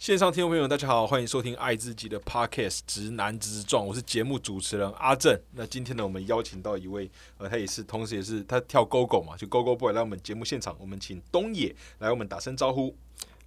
[0.00, 5.38] 线上听众朋友，大家好，欢迎收听爱自己的 Podcast《直男直撞》，我是节目主持人阿正。
[5.52, 12.96] 那今天呢，我们邀请到一位，呃，他也是，同时也是他跳 GO GO 嘛，就 GO GO Boy 来我们节目现场，我们请东野来我们打声招呼。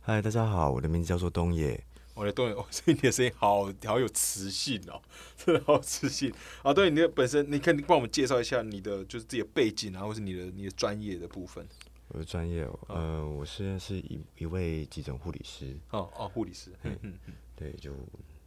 [0.01, 1.83] 嗨，大家好，我的名字叫做东野。
[2.13, 5.01] 我的东野，所以你的声音好好有磁性哦，
[5.35, 6.31] 真的好磁性
[6.61, 6.71] 啊！
[6.71, 11.67] 对，你的本身，你可以帮我们介绍一下你的就是自己的背景啊，或是你的你的专业的部分。
[12.09, 15.75] 我的专业，呃，我现在是一一位急诊护理师。
[15.91, 17.91] 哦哦，护理师，嗯嗯嗯，对，就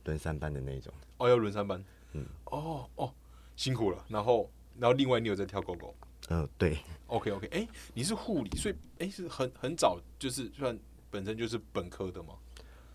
[0.04, 0.92] 轮三班的那种。
[1.18, 3.12] 哦，要轮三班，嗯，哦哦，
[3.56, 4.04] 辛苦了。
[4.08, 4.48] 然后，
[4.78, 5.95] 然后另外你有在跳狗狗？
[6.28, 6.78] 呃，对。
[7.08, 10.78] OK OK，哎，你是护理，所以哎是很很早就是算
[11.10, 12.34] 本身就是本科的吗？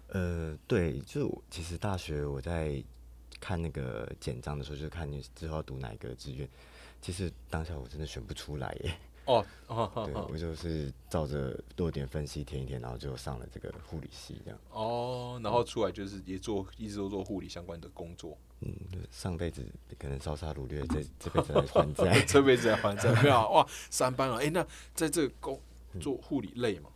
[0.07, 2.83] 呃，对，就其实大学我在
[3.39, 6.47] 看那个简章的时候，就看你之后要读哪一个志愿，
[7.01, 8.93] 其实当下我真的选不出来耶。
[9.67, 14.59] 哦，对，我就是照着弱点分析填一填，然后就上了这个护理系这样。
[14.71, 18.37] 哦，然后出来就是也做，一直都做护理相关的工作。
[18.61, 18.73] 嗯，
[19.09, 19.65] 上辈子
[19.97, 25.59] 可能烧杀掳掠，这 这辈子来还债， 这辈子来还债， 没有哇，三班啊，哎，那在这个工
[25.99, 26.89] 做护理累吗？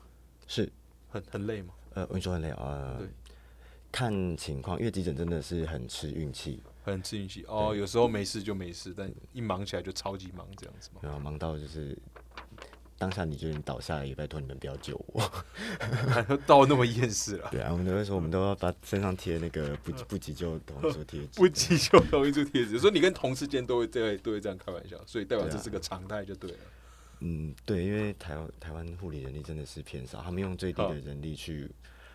[0.48, 0.72] 是，
[1.10, 1.74] 很很累吗？
[1.94, 2.98] 呃，我跟你说很累啊。
[3.00, 3.08] 对，
[3.92, 6.62] 看情况，因为急诊真的是很吃运气。
[6.94, 11.02] 很吃运气哦，有时候没事就没事，但一忙起来就超级忙这样子嘛。
[11.04, 11.98] 然后忙到就是
[12.98, 15.22] 当下你就倒下来，也拜托你们不要救我，
[16.48, 17.50] 到那么厌世了。
[17.52, 22.78] 对啊，我们都会说，我们都要把身上贴那个不不急救同意书贴纸，不急救同意书贴纸。
[22.80, 26.58] 所以你跟同事间都会这都会这样开玩笑，所以代表这是个常态就对了。
[27.20, 31.70] 嗯，对，因为台湾台湾护理人力真的是偏少，他们用最低的人力去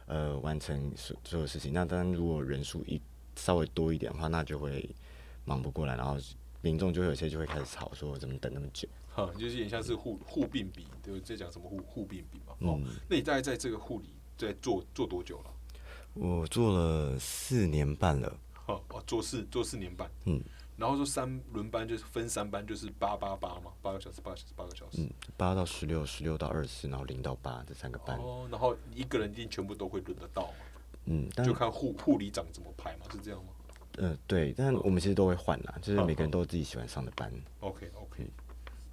[0.06, 1.72] 呃完成所所有事情。
[1.72, 3.00] 那当然，如果人数一
[3.40, 4.88] 稍微多一点的话，那就会
[5.44, 6.16] 忙不过来，然后
[6.60, 8.86] 民众就有些就会开始吵，说怎么等那么久？
[9.12, 12.54] 哈，就是有点像是护护病比，对，在讲什么护护病比嘛。
[12.60, 15.50] 哦，那你大概在这个护理在做做多久了？
[16.14, 18.36] 我做了四年半了。
[18.66, 20.08] 哦哦，做四做四年半。
[20.26, 20.40] 嗯，
[20.76, 25.02] 然后说三轮班就是分三班，就是八八八嘛，八个小时，八个小时，八个小时。
[25.02, 28.16] 嗯，八到十六，十六到二十四，然后零到八这三个班。
[28.18, 30.54] 哦，然后一个人一定全部都会轮得到嘛？
[31.06, 33.52] 嗯，就看护护理长怎么排嘛，是这样吗？
[33.98, 37.30] 嗯，对，但我们其实都会换啦，就是每个人都有自己喜欢上的班。
[37.60, 38.26] OK OK，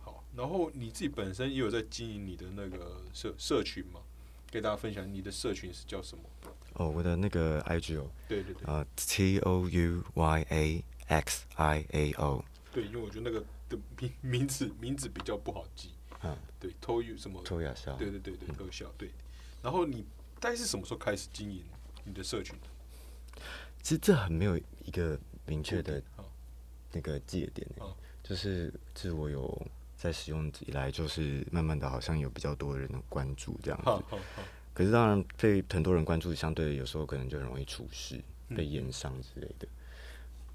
[0.02, 4.02] 好，然后你自己本身也有在经营你的那个社社群嘛？
[4.50, 6.24] 给大家分享你的社群是叫什么？
[6.74, 12.44] 哦，我的那个 IG 哦，对对对，啊，T O U Y A X I A O。
[12.72, 15.92] 对，因为我觉得那个的名名字名字比较不好记。
[16.24, 17.42] 嗯，对，偷 u 什么？
[17.44, 17.96] 偷雅笑。
[17.98, 18.92] 对对对对，偷笑。
[18.98, 19.12] 对，
[19.62, 20.06] 然后你
[20.40, 21.64] 大概是什么时候开始经营？
[22.08, 22.56] 你的社群，
[23.84, 26.02] 其实这很没有一个明确的
[26.94, 27.68] 那个界点
[28.24, 29.62] 就是自我有
[29.98, 34.18] 在使用以来，就是慢慢的好像有比较多人关注这样子。
[34.74, 38.20] 可是当然被很多人关注，相对有时候可能就容易出事，
[38.56, 39.68] 被验伤之类的。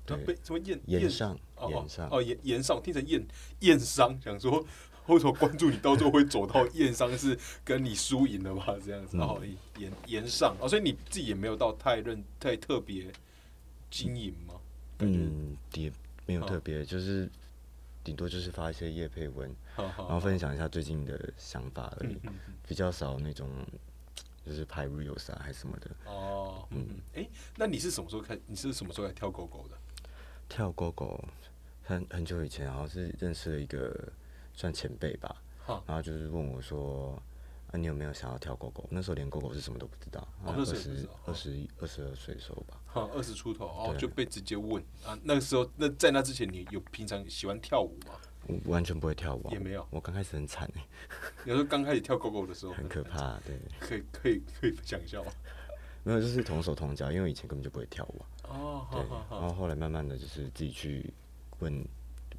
[0.07, 1.39] 对，被什么验验上
[1.69, 3.23] 验上哦，验验上听成验
[3.61, 4.65] 验伤，想说。
[5.09, 8.75] 为什么关注你，到最后会走到验伤是跟你输赢了吧？
[8.85, 9.41] 这样子，然后
[9.77, 13.13] 延延上哦，所以你自己也没有到太认太特别
[13.91, 14.55] 经营吗？
[15.01, 15.93] 嗯，也
[16.25, 17.29] 没有特别，就是
[18.05, 22.17] 顶多就是发一些叶配文，然后分享一下最近的想法而已，
[22.69, 23.51] 比较少那种
[24.47, 25.91] 就是拍 reels 啊还是什么的。
[26.07, 28.39] 哦，嗯，哎，那你是什么时候开？
[28.47, 29.77] 你是什么时候来跳狗狗的？
[30.49, 31.25] 跳狗狗
[31.83, 34.13] 很很久以前，然后是认识了一个。
[34.55, 35.37] 算前辈吧，
[35.87, 37.21] 然后就是问我说
[37.73, 45.19] ：“啊，你有没有想要跳狗狗？”那时候连狗狗是什么都不知道，二十二十一、二十二岁的时候吧，哈，二十出头哦，就被直接问啊。
[45.23, 48.15] 那个时候，那在那之前，你有平常喜欢跳舞吗？
[48.49, 49.87] 我完全不会跳舞，也没有。
[49.91, 50.85] 我刚开始很惨哎，
[51.45, 55.25] 有时候刚开始跳狗狗的时候很可怕，对，可以可以可以想象。
[56.03, 61.15] 没有，就是同手同脚，因为以前根本就不会跳舞哦，对，然后后来慢慢的就是自己去
[61.61, 61.85] 问。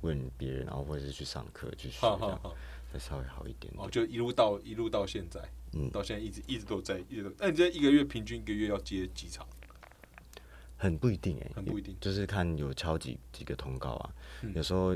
[0.03, 2.39] 问别人，然后或者是去上课去学，这样
[2.91, 3.73] 才稍微好一点。
[3.77, 5.41] 哦，就一路到一路到现在，
[5.71, 7.33] 嗯，到现在一直一直都在，一直。
[7.39, 9.47] 那你这一个月平均一个月要接几场？
[10.77, 14.13] 很不一定哎，很不一定，就是看有敲几几个通告啊。
[14.53, 14.93] 有时候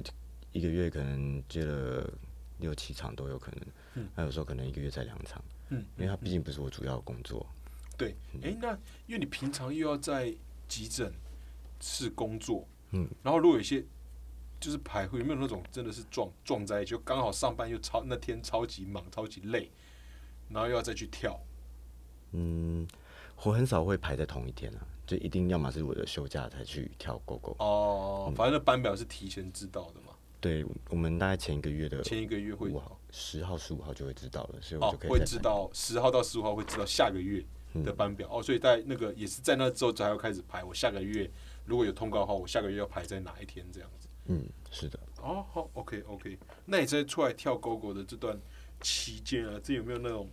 [0.51, 2.13] 一个月可能接了
[2.59, 3.61] 六七场都有可能，
[3.95, 7.47] 嗯，那有时候可能一个月才两场，嗯，因为它毕竟不是我主要工作。
[7.97, 8.77] 对，哎，那
[9.07, 10.35] 因为你平常又要在
[10.67, 11.11] 急诊
[11.79, 13.83] 室工作，嗯，然后如果有一些。
[14.59, 19.69] 就是排会有没有那种真的是撞撞在就刚好上班又超那天超级忙超级累，
[20.49, 21.39] 然后又要再去跳。
[22.31, 22.87] 嗯，
[23.43, 27.55] 我很少会排在同一天啊，就一定要么是我的休假才去跳狗狗。
[27.59, 30.13] 哦，反正那班表是提前知道的嘛。
[30.39, 32.71] 对，我们大概前一个月的前一个月会
[33.11, 37.43] 十号十五号就会知道了，所以我就可以会知道十号到十五号会知道下个月
[37.83, 40.63] 的班表哦，所以在那个也是在那之后才要开始排。
[40.63, 41.29] 我下个月
[41.65, 44.06] 如果有通告的话，我下个月要排在哪一天这样子。
[44.27, 44.99] 嗯，是的。
[45.21, 46.37] 哦，好，OK OK。
[46.65, 48.39] 那你在出来跳狗狗的这段
[48.81, 50.29] 期间啊，这有没有那种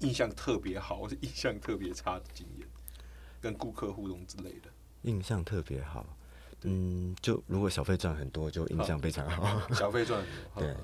[0.00, 2.66] 印象特别好， 或是印象特别差的经验，
[3.40, 4.70] 跟顾客互动之类的？
[5.02, 6.06] 印象特别好，
[6.62, 9.60] 嗯，就如果小费赚很多，就印象非常好。
[9.74, 10.76] 小费赚很多，对。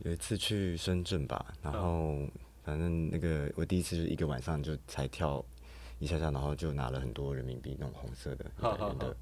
[0.00, 2.18] 有一次去深圳吧，然后
[2.62, 5.42] 反正那个我第一次就一个晚上就才跳
[5.98, 9.16] 一下下，然后就拿了很多人民币那种红色的一百元的，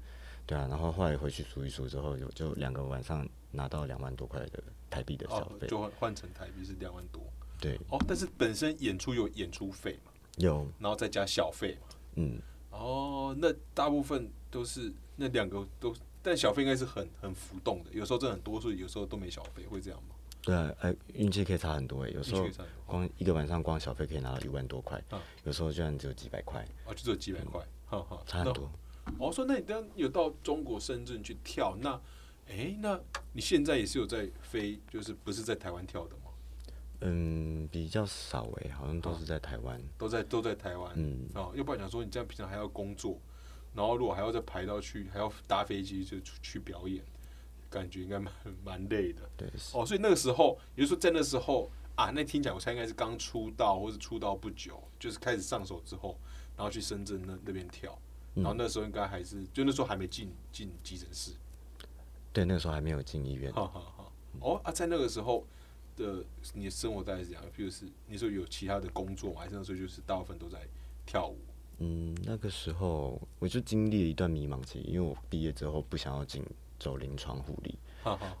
[0.45, 7.21] 对啊，然后后来回去数一数之后，有就两个晚上拿到两万多块的台币的小费，就换换成台币是两万多。
[7.59, 10.11] 对，哦，但是本身演出有演出费嘛？
[10.37, 11.87] 有，然后再加小费嘛？
[12.15, 12.39] 嗯，
[12.69, 20.09] 哦，那大部分都是那两个都，但小费应该是很很浮动的，有时候真的很多，所以有时候都没小费，会这样吗？
[20.43, 22.45] 对啊，哎，运气可以差很多哎，有时候
[22.85, 25.03] 光一个晚上光小费可以拿到一万多块，
[25.43, 27.65] 有时候居然只有几百块，哦，就只有几百块，
[28.27, 28.69] 差很多。
[29.17, 31.99] 我说，那你当有到中国深圳去跳，那，
[32.47, 32.99] 哎，那
[33.33, 36.31] 你现在也是有在飞，就是不是在台湾跳的吗？
[37.01, 43.19] 嗯，比较少哎，好像都是在台湾，都在都在台湾，嗯，哦，要不然讲说你这样平常还要工作，
[43.73, 47.03] 然后如果还要再排到去，还要搭飞机就出去表演。
[47.67, 48.31] 感觉应该蛮
[48.63, 56.17] 蛮累的，对哦，所以那个时候，也就是说在那时候啊，那听起来我猜应该是刚出道，或是出道不久，就是开始上手之后，
[56.55, 57.97] 然后去深圳那那边跳，
[58.35, 61.31] 然后那时候应该还是就那时候还没进进急诊室，
[62.31, 63.51] 对，那个时候还没有进医院。
[63.51, 64.11] 好好好，
[64.41, 65.45] 哦啊，在那个时候
[65.95, 66.23] 的
[66.53, 67.43] 你的生活大概是怎样？
[67.57, 70.59] 譬如是你说有其他的工作吗，还是那时候就是大部分都在
[71.05, 71.37] 跳舞？
[71.79, 76.43] 嗯，那个时候我就经历了一段迷茫期，因为我毕业之后不想要进。
[76.77, 77.79] 走临床护理，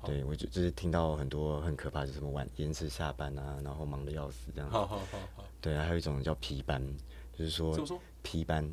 [0.03, 4.69] 对我就就是听到很多很可怕，就是什么晚延迟下班啊，然后忙的要死这样。
[4.69, 5.45] 好好好好。
[5.61, 6.85] 对啊，还有一种叫批班，
[7.33, 7.73] 就是说
[8.21, 8.69] 批班，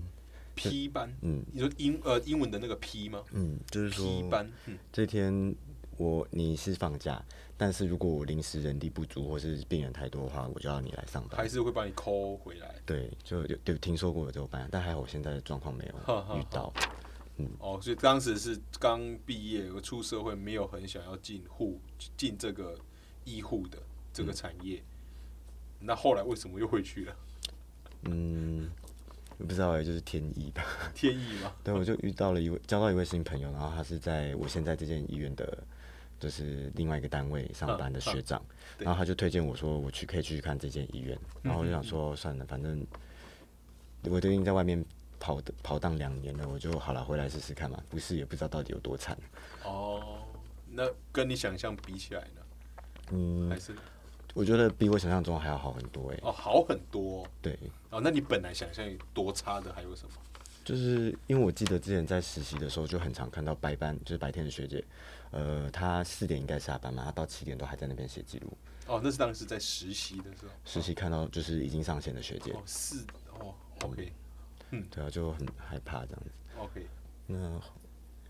[0.55, 3.23] 批班，嗯，你说英呃英文的那个 P 吗？
[3.33, 4.51] 嗯，就是说批班。
[4.93, 5.55] 这天
[5.97, 7.23] 我你是放假，
[7.57, 11.37] 但是如果我临时人力不足或是病人太多的话，我就要你来上班。
[11.37, 12.75] 还是会把你 call 回来？
[12.85, 16.73] 对，就有有听说过有这个班，但还好我现在的状况没有遇到。
[17.39, 21.81] 嗯哦，所以当时是刚毕业，我出社会，没有很想要进护
[22.17, 22.79] 进这个
[23.25, 23.79] 医护的
[24.13, 24.83] 这个产业。
[25.81, 27.17] 那后来为什么又回去了？
[28.03, 28.71] 嗯，
[29.43, 30.65] 不知道哎，就是天意吧。
[30.95, 31.53] 天意吗？
[31.65, 35.59] 对，我就遇到了一位交到一位新朋友，然后他是在我现在这间医院的，
[36.19, 38.43] 就是另外一个单位上班的学长，
[38.79, 42.87] 然后他就推荐我说我去可以去看这间医院，然后我就想说算了，反正
[44.05, 44.85] 我都已经在外面。
[45.25, 47.81] 跑的跑荡两年了，我就好了，回来试试看嘛。
[47.89, 49.17] 不是也不知道到底有多惨。
[49.63, 50.19] 哦，
[50.69, 52.43] 那跟你想象比起来呢？
[53.13, 53.73] 嗯，还是
[54.35, 56.19] 我觉得比我想象中还要好很多哎。
[56.23, 57.27] 哦，好很多。
[57.41, 57.59] 对。
[57.91, 60.13] 哦，那你本来想象多差的还有什么？
[60.65, 64.85] 就是因为我记得之前在实习的时候就很常看到白班，就是白天的学姐，
[65.33, 68.53] 呃，她四点应该下班嘛，她到七点都还在那边写记录。
[68.87, 70.51] 哦，那是当时在实习的时候。
[70.65, 72.53] 实习看到就是已经上线的学姐。
[72.53, 72.97] 哦，是
[73.39, 74.13] 哦，OK。
[74.71, 76.31] 嗯，对啊，就很害怕这样子。
[76.59, 76.87] OK，
[77.27, 77.61] 那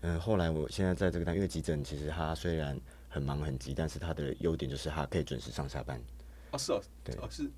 [0.01, 2.77] 嗯，后来我现在在这个单，因为急诊其实它虽然
[3.13, 6.01] 很忙很急，但是他的优点就是他可以准时上下班。
[6.49, 7.51] 哦，是哦，对，哦是，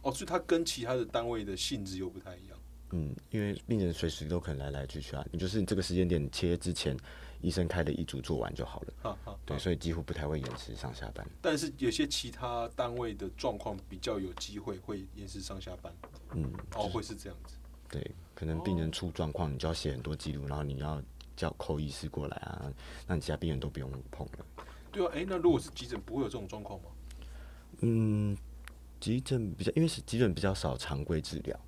[0.00, 2.58] 哦，所以他跟其他的单位的性质又不太一样。
[2.92, 6.96] 嗯，因为病人随时都可能来来去去啊，你就是这个时间点切之前，
[7.42, 9.38] 医生开的一组做完就好了。
[9.44, 11.26] 对，所以几乎不太会延迟上下班。
[11.42, 15.92] 但是有些其他单位的状况比较有机会会延迟上下班。
[16.32, 17.56] 嗯，哦，会是这样子。
[17.88, 18.10] 对。
[18.34, 21.00] 可能病人出状况，你就要写很多记录，然后你要
[21.36, 22.72] 叫扣医师过来啊，
[23.06, 24.64] 那你其他病人都不用碰了。
[24.92, 26.86] 对啊，哎，那如果是急诊，不会有这种状况吗？
[27.80, 28.36] 嗯，
[29.00, 31.58] 急诊比较，因为是急诊比较少常规治疗，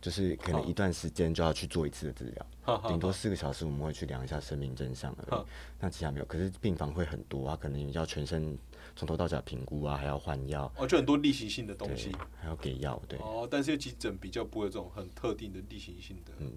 [0.00, 5.44] 就是可能一段时间就要去做一次的治疗，顶多四个小时我们会去量一下生命真相而已。
[5.80, 8.56] 那其他没有，可是病房会很多啊，可能要全身。
[8.96, 13.46] 从头到脚评估啊，还要换药哦，就很多例行性的东西，还要给药，对哦。
[13.48, 16.52] 但是急诊比较不会有这种很特定的例行性的，嗯，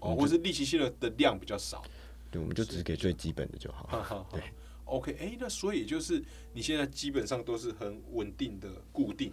[0.00, 1.82] 哦，或是例行性的的量比较少，
[2.30, 4.26] 对，我们就只给最基本的就好。
[4.30, 4.42] 对
[4.84, 6.22] ，OK，哎，那所以就是
[6.52, 9.32] 你现在基本上都是很稳定的固定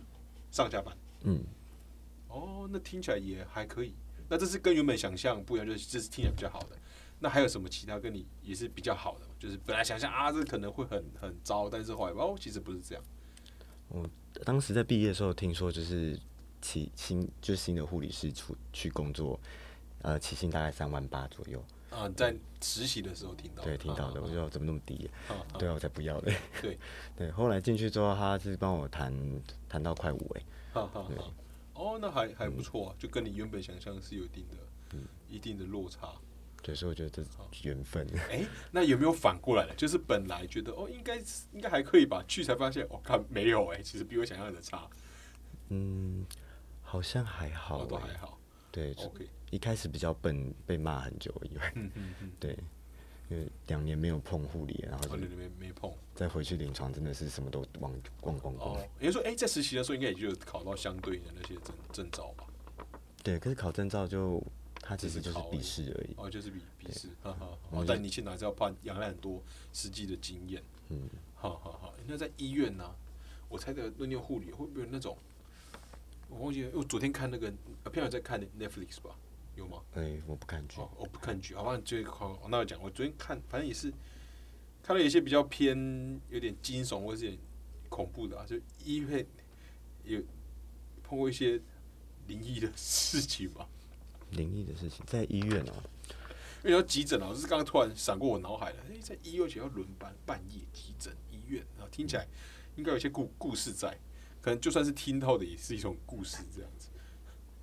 [0.52, 1.44] 上下班，嗯，
[2.28, 3.94] 哦，那听起来也还可以。
[4.30, 6.78] 那这是跟原本想象不一样，就是这是听起来比较好的。
[7.20, 9.28] 那还有什么其他跟你也是比较好的？
[9.38, 13.04] 就是本来想象啊，这可能会很很糟，但是后来哦，其实不是这样。
[13.90, 14.10] 我
[14.44, 16.18] 当时在毕业的时候听说，就是
[16.62, 19.40] 起薪就是新的护理师出去工作，
[20.02, 21.64] 呃，起薪大概三万八左右。
[21.92, 23.64] 啊，在实习的时候听到。
[23.64, 24.22] 对，听到的。
[24.22, 25.10] 我就怎么那么低？
[25.60, 26.36] 对啊，我才不要嘞。
[26.62, 26.80] 对
[27.16, 29.14] 对，后来进去之后，他是帮我谈
[29.70, 30.42] 谈到快五哎。
[30.74, 31.34] 好好好。
[31.74, 34.98] 哦，那还还不错啊，就跟你原本想象是有一定的、
[35.30, 36.14] 一定的落差。
[36.64, 37.30] 对，所以我觉得这是
[37.64, 38.08] 缘分。
[38.30, 39.74] 哎，那有没有反过来的？
[39.76, 41.18] 就是本来觉得哦，应该
[41.52, 44.88] 应该还可以吧，去才发现，我看没有哎，其实比我想象的差。
[45.70, 46.24] 嗯，
[46.84, 48.38] 好像还好，都还好。
[48.72, 49.28] 对，OK。
[49.52, 52.58] 一开始比较笨，被骂很久以为，嗯嗯嗯， 对，
[53.30, 58.76] 因为两年没有碰护理，然后两年没没碰，再回去临床，真的是什么都忘光光光。
[58.76, 62.46] 哦，也就说，哎，在实习的时候，应该也就考到相对的那些证证照吧？
[63.22, 64.42] 对，可是考证照就。
[64.84, 67.48] 它其实就是笔试而已，哦，就是笔笔试，哈哈。
[67.70, 69.40] 哦，但你现在还是要怕养了很多
[69.72, 71.94] 实际的经验，嗯，好好好。
[72.08, 72.84] 那在医院呢？
[73.48, 75.16] 我猜的论念护理会不会有那种？
[76.32, 77.52] 我忘记，了，我昨天看那个，
[77.92, 79.16] 片友在看 Netflix 吧？
[79.56, 79.82] 有吗？
[79.96, 81.54] 哎，我不看剧，我不看剧。
[81.54, 83.94] 好吧，就好，那我讲，我昨天看，反正也是
[84.82, 87.38] 看了一些比较偏有点惊悚或是
[87.90, 89.26] 恐怖的啊，就医院
[90.06, 90.22] 有
[91.04, 91.60] 碰过一些
[92.28, 93.68] 灵异的事情吧。
[94.32, 95.84] 灵异的事情在医院啊，
[96.64, 98.78] 因为要急诊啊，就是刚刚突然闪过我脑海了。
[98.90, 102.26] 哎，在医院且要轮班，半夜急诊医院啊，听起来
[102.78, 104.00] 应该有些故故事在，
[104.42, 106.90] 可能就算是听到的，也是一种故事这样子。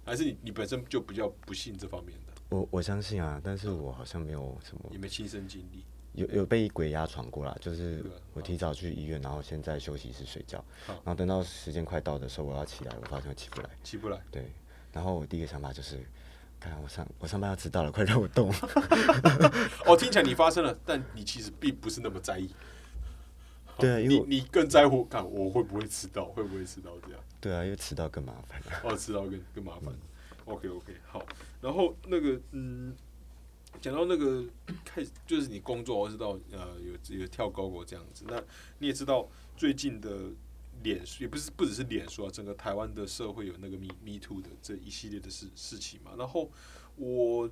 [0.05, 2.33] 还是你你本身就比较不信这方面的？
[2.49, 14.19] 我我相信啊，但是我好像没有什么，也没亲身经历，有有被鬼压床过啦，就是我提早去医院，然后先在休息室睡觉，然后等到时间快到的时候，我要起来，我发现我起不来，起不来。
[14.31, 14.51] 对，
[14.93, 15.99] 然后我第一个想法就是。
[16.61, 18.53] 看我上我上班要迟到了，快让我动。
[19.87, 22.51] 哦，听起来你发生了，但你其实并不是那么在意。
[23.79, 27.21] 对啊，因为你更在乎看我会不会迟到，会不会迟到这样。
[27.41, 28.61] 对啊，因为迟到更麻烦。
[28.85, 29.95] 哦，迟到更更麻烦。
[30.45, 31.25] OK OK，好。
[31.61, 32.95] 然后那个嗯，
[33.81, 34.45] 讲到那个
[34.85, 38.25] 开始就是你工作，我知道呃有有跳高过这样子。
[38.29, 38.43] 那
[38.79, 40.11] 你也知道最近的。
[40.85, 46.13] 脸书也不是不只是脸书啊，整个台湾的社会有那个 Me Me Too 的这一系列的事事情嘛。
[46.17, 46.49] 然后
[46.95, 47.51] 我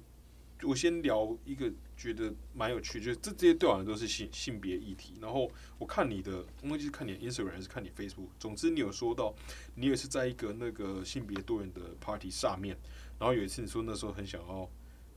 [0.62, 5.14] 我先聊一个觉得蛮有趣，就是这这些对我来说都是性性别议题。
[5.20, 9.34] 然后我看你的，忘记是看你 Instagram 还是看你 Facebook，总之你有说到
[9.74, 12.76] 你也是在一个那个性别多元的 party 上面，
[13.18, 14.70] 然后有一次你说那时候很想要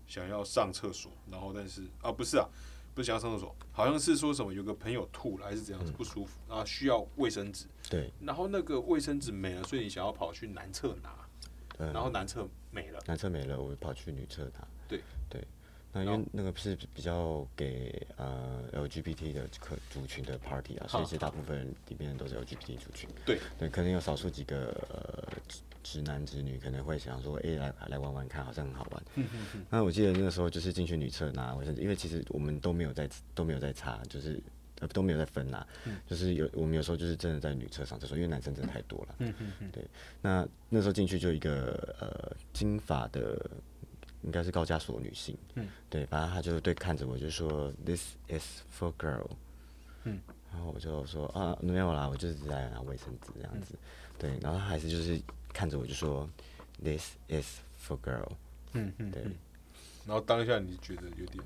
[0.08, 2.48] 想要上厕所，然后但是啊不是啊。
[2.96, 7.66] 不是想要上厕所，好像是说什么有个朋友吐了还是怎样子不舒服，然后需要卫生纸。
[7.90, 8.12] 对。
[8.20, 11.16] 然后那个卫生纸没了，所以你想要跑去男厕拿。
[11.78, 13.00] 然后男厕没了。
[13.06, 14.68] 男厕没了，我跑去女厕拿。
[14.90, 15.42] 对对。
[15.94, 23.10] 那因为那个是比较给呃 LGBT 的客族群的 party 啊，所以其实大部分里面都是 LGBT 族群。
[23.26, 25.34] 对对，可能有少数几个呃。
[25.82, 29.04] 直男直女可能会想说，哎，来来玩玩看，好像很好玩。
[29.70, 34.40] 那我记得那个时候就是进去女厕拿卫生纸，因为其实我们都没有在都没有在擦，就是
[34.82, 35.66] 呃都没有在分拿，
[36.06, 39.72] 就是有我们有时候就是真的在女厕上厕所，因为男生真的太多了嗯嗯。
[39.72, 39.84] 对，
[40.22, 43.50] 那那时候进去就一个呃金发的，
[44.22, 45.38] 应该是高加索女性。
[45.56, 49.30] 嗯对，反正她就对看着我就说，This is for girl。
[50.04, 50.20] 嗯，
[50.52, 53.76] 然后我就说啊没有啦，我就是在拿卫生纸这样子。
[54.18, 55.22] 对，然后她还是就是。
[55.52, 56.30] 看着我就说
[56.82, 58.32] ，This is for girl。
[58.74, 59.24] 嗯嗯，对。
[60.06, 61.44] 然后当下你觉得有点，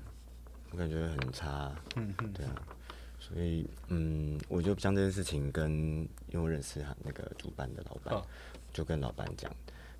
[0.70, 1.74] 我感觉很差。
[1.96, 2.54] 嗯嗯，对啊。
[3.18, 5.72] 所以嗯，我就将这件事情跟
[6.28, 8.22] 因为我认识他那个主办的老板，
[8.74, 9.50] 就跟老板讲。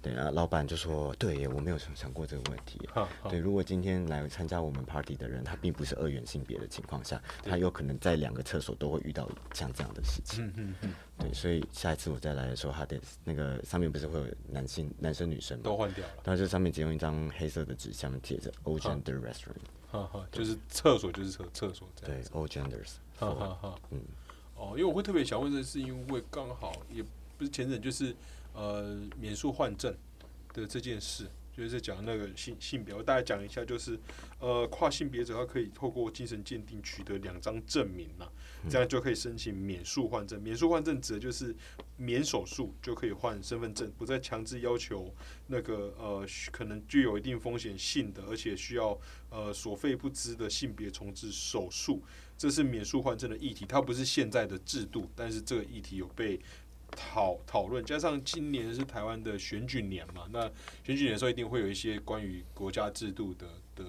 [0.05, 2.79] 对啊，老板就说：“对，我没有想想过这个问题。
[3.31, 10.45] 对，如果今天来参加我们 party 的人，他并不是二元性别的情况下，他有可能在两个厕所都会遇到像这样的事情。
[10.45, 10.95] 嗯嗯嗯。
[11.21, 15.63] 对，所以下一次我再来的时候，他得那个上面不是会有男性、男生、女生吗？
[15.65, 16.13] 都换掉了。
[16.23, 19.57] 然后就上面只用一张黑色的纸，下面贴着 all gender restroom。
[19.91, 22.23] 哈哈，就是厕所就是厕厕所这样。
[22.23, 22.97] 对，all genders。
[23.17, 23.75] 哈哈哈。
[23.91, 24.03] 嗯。
[24.55, 27.03] 哦，因为我会特别想问这是因为刚好也
[27.39, 28.15] 不是前阵就是。
[28.55, 29.95] 呃，免诉换证
[30.53, 33.99] 的这件事，就是讲那个性性别，我大概讲一下，就是
[34.39, 38.27] 呃，跨性别者他可以透过精神鉴定取得两张证明呐，
[38.71, 40.41] 这样就可以申请免诉换证。
[40.41, 41.55] 免诉换证指的就是
[41.97, 45.13] 免手术就可以换身份证，不再强制要求
[45.49, 48.99] 那个呃可能具有一定风险性的，而且需要
[49.31, 52.03] 呃所费不支的性别重置手术。
[52.37, 56.41] 这是免诉换证的议题，它不是现在的制度，但是这个议题有被。
[56.95, 60.51] 讨讨论，加上今年是台湾的选举年嘛，那
[60.83, 63.85] 选举年的时候一定会有一些关于国家制度的的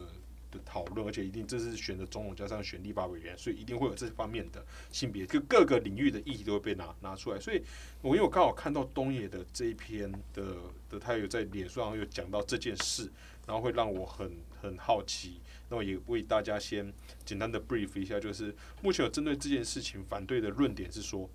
[0.51, 7.39] 的讨论，而且一定这是选的总统加上选立法委员，所以一定会有这方面的性别，就各个领域的议题都会被拿拿出来。
[7.39, 7.61] 所以
[8.01, 10.55] 我因为我刚好看到东野的这一篇的
[10.89, 13.11] 的，他有在脸书上有讲到这件事，
[13.45, 14.31] 然后会让我很
[14.61, 16.93] 很好奇，那我也为大家先
[17.23, 21.29] 简单的 brief 一下，就是目前有针对这件事情反对的论点是说。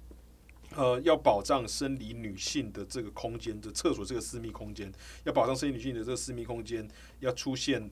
[0.76, 4.90] 呃，要保障生理女性的这个空间的厕所这个私密空间，
[5.24, 7.90] 要保障生理女性的这个私密空间，要出现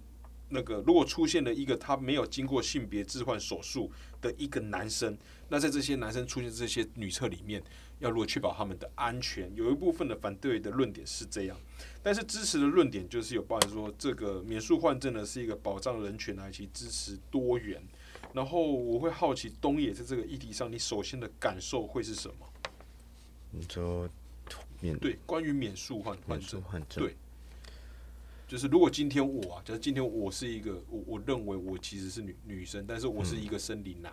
[0.50, 5.18] 那个如果出现了一个他没有经过性别置换手术的一个男生，
[5.48, 7.62] 那在这些男生出现这些女厕里面，
[7.98, 9.52] 要如何确保他们的安全？
[9.56, 11.58] 有一部分的反对的论点是这样，
[12.00, 17.82] 但是支持的论点就是有包含说，这个免诉换证呢是一个保障人权来去支持多元。
[18.34, 22.46] 然后我会好奇东野在这个议题上，你首先的感受会是什么？
[23.50, 24.08] 你说
[24.80, 27.16] 免对关于免诉换换证换证对，
[28.46, 34.12] 就是如果今天我啊，假如今天我是一个我我认为我其实是女女生，但是我是一个生理男，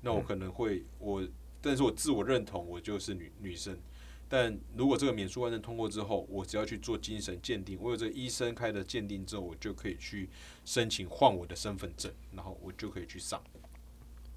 [0.00, 1.26] 那我可能会我，
[1.60, 3.78] 但是我自我认同我就是女女生。
[4.30, 10.28] 但如果这个免诉换证通过之后，我只要去做精神鉴定，我有这个医生开的鉴定之后，我就可以去
[10.66, 13.42] 申请换我的身份证，然后我就可以去上。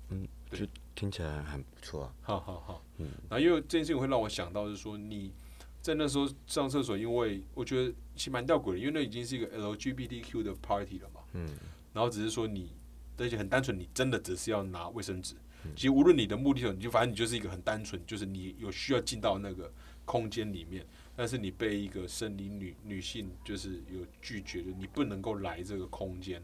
[0.08, 0.26] 嗯，
[0.58, 0.66] 就
[0.96, 2.14] 听起来还不错啊。
[2.22, 3.08] 好好好，嗯。
[3.30, 5.34] 然后因为这件事情会让我想到，就是说你
[5.82, 11.22] 在那时候上厕所，因为我觉得其实蛮吊诡的，因为那已经是一个 LGBTQ 的 party 了嘛。
[11.34, 11.48] 嗯。
[11.94, 12.72] 然后只是说你，
[13.18, 15.36] 而且很单纯，你真的只是要拿卫生纸。
[15.76, 19.72] 其实无论你的目的什么，你就反正你就是一个很单纯，就是你有需要进到那个
[20.06, 20.84] 空间里面，
[21.16, 26.44] 但是你被一个生理女女性就是有拒绝就，你不能够来这个空间，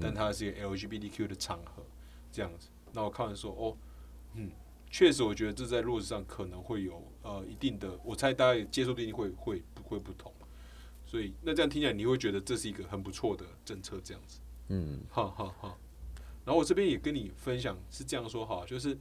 [0.00, 1.84] 但它是一个 LGBTQ 的场合，
[2.32, 2.68] 这样子。
[2.94, 3.76] 那我看完说，哦，
[4.34, 4.50] 嗯，
[4.88, 10.32] 确实，我觉得这在落实上可能会有呃一定的，我猜大家接受度一定会会会不同，
[11.04, 14.38] 所以那这样听起来你会觉得这是一个很不错的政策，这样子。
[14.68, 15.78] 嗯，好好好。
[16.44, 18.96] 然后我这边也跟你分享是这样说哈，就是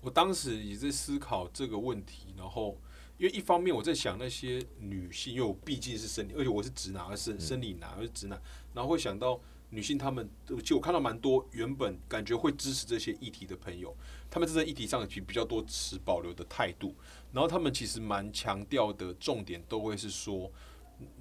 [0.00, 2.78] 我当时也在思考这个问题，然后
[3.18, 8.40] 因为一方面我在想那些女性，因为我毕竟是生理，而且我是直男，而生生理男，而是直男，
[8.72, 9.40] 然后会想到
[9.74, 13.94] 女性，她们其实我看到蛮多原本感觉会支持这些议题的朋友，
[14.30, 16.94] 他们在这议题上其实比较多持保留的态度，
[17.32, 20.50] 然后他们其实蛮强调的重点都会是说。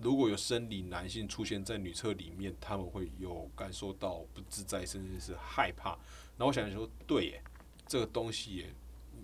[0.04, 5.90] 如果有生理男性出现在女厕里面，他们会有感受到不自在，甚至是害怕。
[6.38, 7.44] 然后我想说，对耶，
[7.88, 8.68] 这个东西也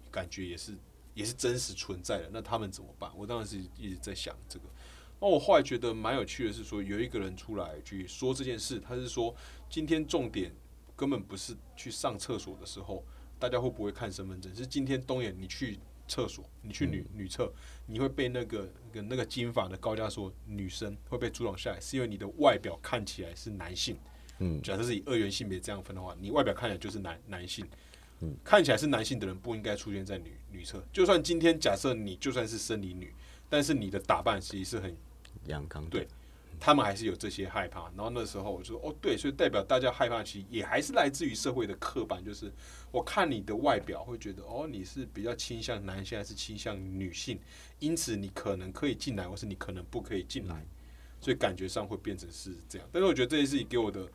[0.10, 0.76] 感觉也是
[1.14, 2.30] 也是真实存在的。
[2.34, 3.12] 那他们怎么办？
[3.16, 4.66] 我当时一直在想这个。
[5.22, 9.36] 那我后来觉得蛮有趣的是，说有一个人出来去说这件事，他是说
[9.70, 10.52] 今天重点
[10.96, 13.04] 根本不是去上厕所的时候，
[13.38, 14.56] 大家会不会看身份证？
[14.56, 15.80] 是今天东野你去。
[16.12, 17.54] 厕所，你去女女厕，
[17.86, 23.96] 你会被那个跟那个金发的高加索女生会被阻挡下来，是因为你的外表看起来是男性。
[24.40, 27.64] 嗯，假设是以二元性别这样分的话，你外表看起来就是男男性。
[28.22, 30.84] 嗯，看起来是男性的人不应该出现在女女厕。
[30.92, 33.14] 就算今天假设你就算是生理女，
[33.48, 34.98] 但是你的打扮其实是很
[35.46, 35.86] 阳刚。
[35.90, 36.08] 对。
[36.62, 42.52] 他们还是有这些害怕，然后那时候我就说，哦，对，所以代表大家害怕，其实也还是来自于社会的刻板，就是
[42.92, 47.40] 我看你的外表会觉得，哦，你是比较倾向男性还是倾向女性，
[47.80, 50.66] 因此你可能可以进来，或是你可能不可以进来，
[51.22, 52.86] 所以感觉上会变成是这样。
[52.92, 54.06] 但是我觉得这件事情给我的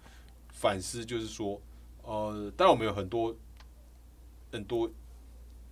[0.53, 1.59] 反思就是说，
[2.03, 3.35] 呃，当然我们有很多
[4.53, 4.93] 很多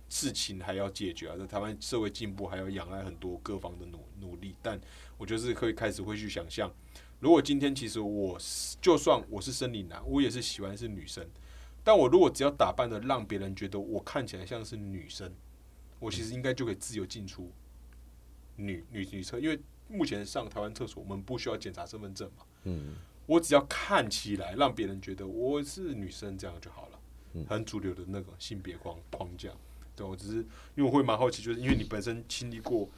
[0.09, 4.81] 事情还要解决啊，在台湾社会进步还要仰赖很多各方的努努力，但。
[5.23, 6.69] 我就是可以开始会去想象，
[7.21, 8.37] 如果今天其实我
[8.81, 11.25] 就算我是生理男，我也是喜欢是女生，
[11.81, 15.33] 但我如果只要打扮的让别人觉得我看起来像是女生，
[15.97, 17.49] 我其实应该就可以自由进出
[18.57, 19.57] 女女女厕，因为
[19.87, 29.51] 目前上台湾厕所我们不需要检查身份证嘛，嗯，我只要看起来让别人觉得我是女生这样就好了，很主流的那个性别框框架，
[29.95, 30.35] 对我只是
[30.75, 32.89] 因为我会蛮好奇，就是因为你本身经历过。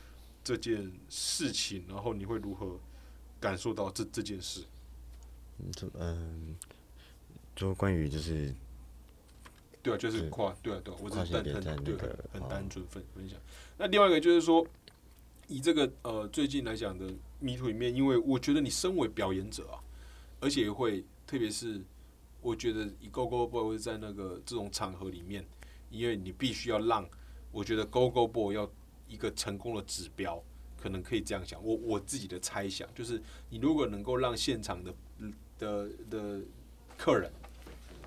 [0.45, 2.79] 这件事情，然后你会如何
[3.39, 4.62] 感受到这这件事？
[5.58, 6.55] 嗯，就嗯，
[7.55, 8.53] 就关于就是，
[9.81, 11.97] 对啊，就是跨，对啊，对啊，我是单很对
[12.31, 13.39] 很单纯分分享。
[13.75, 14.63] 那另外一个就是说，
[15.47, 19.81] 以这个呃最近来讲的迷途里面，因为我觉得你身为表演者啊，
[20.39, 21.81] 而且会特别是
[22.41, 25.43] 我觉得以 Go Go Boy 在那个这种场合里面，
[25.89, 27.10] 因为你必须要让
[27.51, 28.69] 我觉得 Go Go Boy 要。
[29.07, 30.41] 一个成功的指标，
[30.77, 31.63] 可能可以这样想。
[31.63, 34.93] 我我自己的猜想就是，你如果能够让现场的
[35.57, 36.41] 的的
[36.97, 37.31] 客人，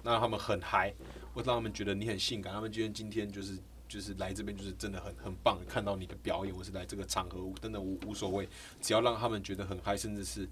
[0.03, 0.95] 让他们很嗨，
[1.35, 3.59] 或让他们觉得你很性感，他们觉得今天就是
[3.89, 8.49] 就是来这边就是真的很很棒，看到你的表演，或是来这个场合，真的无无所谓，
[8.81, 10.49] 只要让他们觉得很嗨，甚至是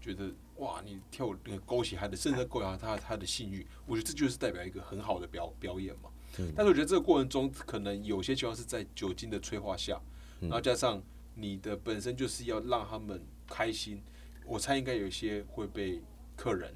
[0.00, 6.10] 觉得哇，你跳舞勾起他的，甚至勾起他他的性欲，我觉得这就是代表一个很好的表表演嘛。
[6.56, 10.00] 但是我觉得这个过程中，可能有些情况是在酒精的催化下，
[10.40, 11.02] 然后加上
[11.34, 14.02] 你的本身就是要让他们开心，
[14.46, 16.00] 我猜应该有一些会被
[16.36, 16.74] 客人，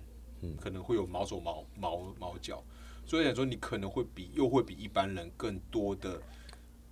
[0.60, 2.62] 可能会有毛手毛毛毛脚，
[3.06, 6.22] 所以想说你可能会比又会比一般人更多的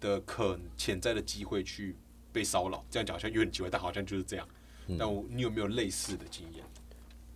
[0.01, 1.97] 的可潜在的机会去
[2.33, 2.85] 被骚扰。
[2.91, 4.49] 这样讲好像有点奇怪，但好像就是这样。
[4.99, 6.65] 但我你有没有类似的经验？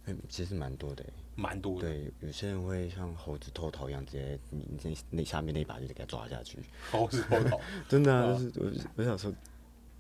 [0.07, 1.05] 嗯，其实蛮多的，
[1.41, 1.89] 蛮多的。
[1.89, 6.59] 对，有些人会像猴子偷桃一样，直接你那那下面那把就得给他抓下去。
[6.91, 8.33] 猴子偷桃， 真的啊！
[8.35, 9.33] 就是我我想说，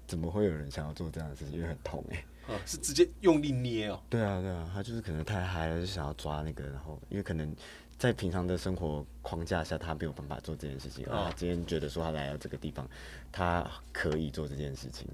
[0.06, 1.54] 怎么会有人想要做这样的事情？
[1.54, 2.24] 因为很痛哎。
[2.52, 4.02] 啊，是直接用力捏哦。
[4.10, 7.54] 对啊，对啊，他就是可能太嗨了，就想要抓那个，然后因为可能。
[8.00, 11.04] 在平常的生活框架下，他没有办法做这件事情。
[11.04, 12.88] 啊，今天觉得说他来到这个地方，
[13.30, 15.06] 他可以做这件事情。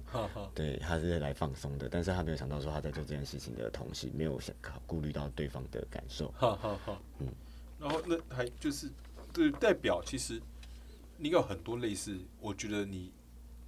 [0.54, 6.32] 对，他是来放松的，但是他没有想到说他在做这件事情的同时，没有想考顾虑到对方的感受。
[7.18, 7.26] 嗯，
[7.80, 8.88] 然后那还就是
[9.32, 10.40] 对代表，其实
[11.16, 13.10] 你有很多类似，我觉得你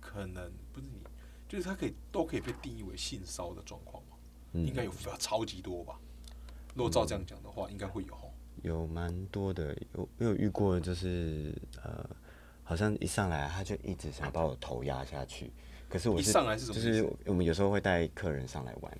[0.01, 1.01] 可能不是你，
[1.49, 4.17] 就是他可以都可以被定义为性骚的状况嘛？
[4.53, 5.99] 应该有超级多吧？
[6.77, 8.17] 如果照这样讲的话，应该会有。
[8.63, 12.05] 有蛮多的，有有遇过，就是呃，
[12.65, 15.51] 好像一上来他就一直想把我头压下去，
[15.89, 18.99] 可是我是就是我们有时候会带客人上来玩，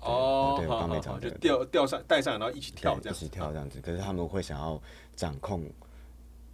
[0.00, 4.80] 哦，对，刚没讲就吊吊上带上，然后一起跳这样，一起跳这样子，可是他们会想要
[5.16, 5.64] 掌控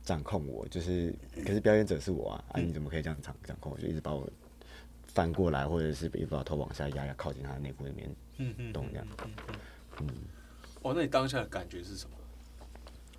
[0.02, 1.14] 掌控我，就是
[1.44, 3.78] 可是表演者是我啊，啊你怎么可以这样掌掌控我？
[3.78, 4.28] 就一直把我
[5.06, 9.06] 翻过来，或者是一把头往下压，压靠近他的内部里面嗯嗯动这样，
[10.00, 10.08] 嗯，
[10.82, 12.16] 哦，那你当下的感觉是什么？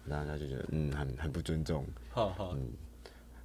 [0.07, 2.71] 然后他就觉得，嗯，很很不尊重，嗯，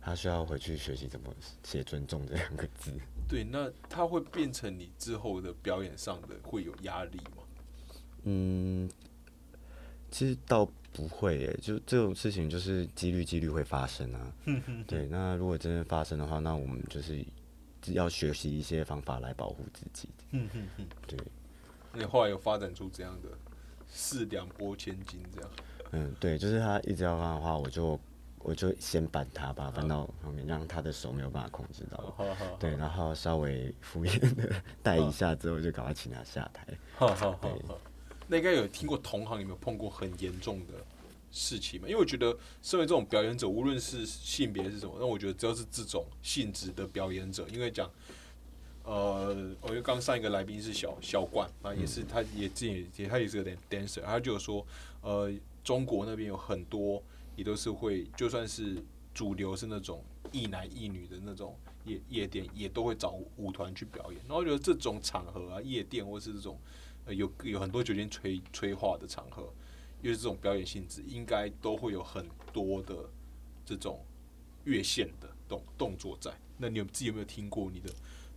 [0.01, 2.92] 他需要回去学习怎么写“尊重”这两个字。
[3.29, 7.42] 对，那他会变成你之后的表演上的会有压力吗？
[8.25, 8.90] 嗯，
[10.11, 14.33] 其实倒不会耶，就这种事情就是几率几率会发生啊。
[14.87, 17.25] 对，那如果真的发生的话，那我们就是
[17.87, 20.09] 要学习一些方法来保护自己。
[20.33, 21.18] 嗯嗯嗯，对。
[21.92, 23.29] 那你后来有发展出这样的
[23.88, 25.51] 四两拨千斤这样？
[25.92, 27.98] 嗯，对，就是他一直要放的话，我就
[28.38, 32.16] 我就先扳他，把他扳到后面，让他的手没有办法控制到。
[32.59, 36.64] 对，然后稍微敷衍的带一下之后，就赶快请他下台。
[37.42, 37.50] 对，
[38.29, 40.74] 那应该有听过同行有没有碰过很严重的
[41.33, 41.88] 事情吗？
[41.88, 47.90] 因为我觉得身为这种表演者，无论是性别是什么，那我觉得只要是这种性质的表演者，因为讲，
[48.85, 54.64] 呃，我觉得刚上一个来宾是小小冠啊，也是他也自己也他也是有点 dancer，他就说，
[55.00, 55.31] 呃。
[55.62, 57.03] 中国那边有很多，
[57.37, 64.20] 也都是会，就算是主流是那种一男一女的那种夜夜店，也都会找舞团去表演。
[64.23, 66.59] 然后我觉得这种场合啊，夜店或是这种
[67.05, 69.53] 呃有有很多酒精催催化的场合，
[70.03, 72.96] 又是这种表演性质，应该都会有很多的
[73.64, 74.05] 这种
[74.64, 76.33] 越线的动动作在。
[76.57, 77.90] 那你有自己有没有听过你的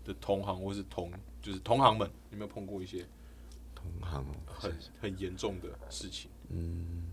[0.03, 3.05] 的同行或是同就是同行们有没有碰过一些
[3.75, 6.29] 同行很很严重的事情？
[6.49, 7.11] 嗯。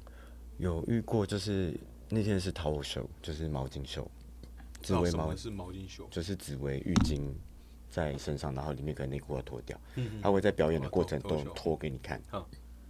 [0.60, 1.74] 有遇过，就是
[2.08, 4.08] 那天是套袖，就是毛巾袖，
[4.82, 7.22] 紫薇毛是毛巾袖，就是紫薇浴巾
[7.88, 12.20] 在身上，然后里面可能内裤要脱掉，嗯他会在表演的过程都脱给你看，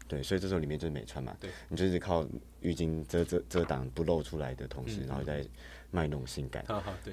[0.09, 1.37] 对，所以这时候里面就是没穿嘛，
[1.69, 2.27] 你就是靠
[2.61, 5.47] 浴巾遮遮遮挡不露出来的同时，然后再
[5.91, 6.65] 卖弄性感，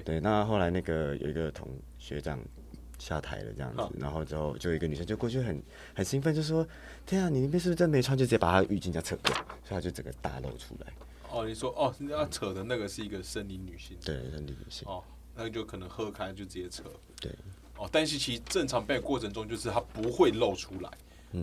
[0.02, 1.68] 对，那后来那个有一个同
[1.98, 2.38] 学长。
[2.98, 5.62] 下台了这样子，然后之后就一个女生就过去很
[5.94, 6.66] 很兴奋，就说
[7.06, 9.34] ：“天啊，你那边是不是真没穿？”就直接把她浴巾这样扯掉，
[9.64, 10.92] 所以她就整个大露出来。
[11.30, 13.96] 哦，你说哦，人家扯的那个是一个森林女性。
[14.04, 14.88] 对，森林女性。
[14.88, 15.02] 哦，
[15.34, 16.84] 那就可能喝开就直接扯。
[17.20, 17.30] 对。
[17.76, 20.90] 哦，但是其实正常表演过程中就是她不会露出来，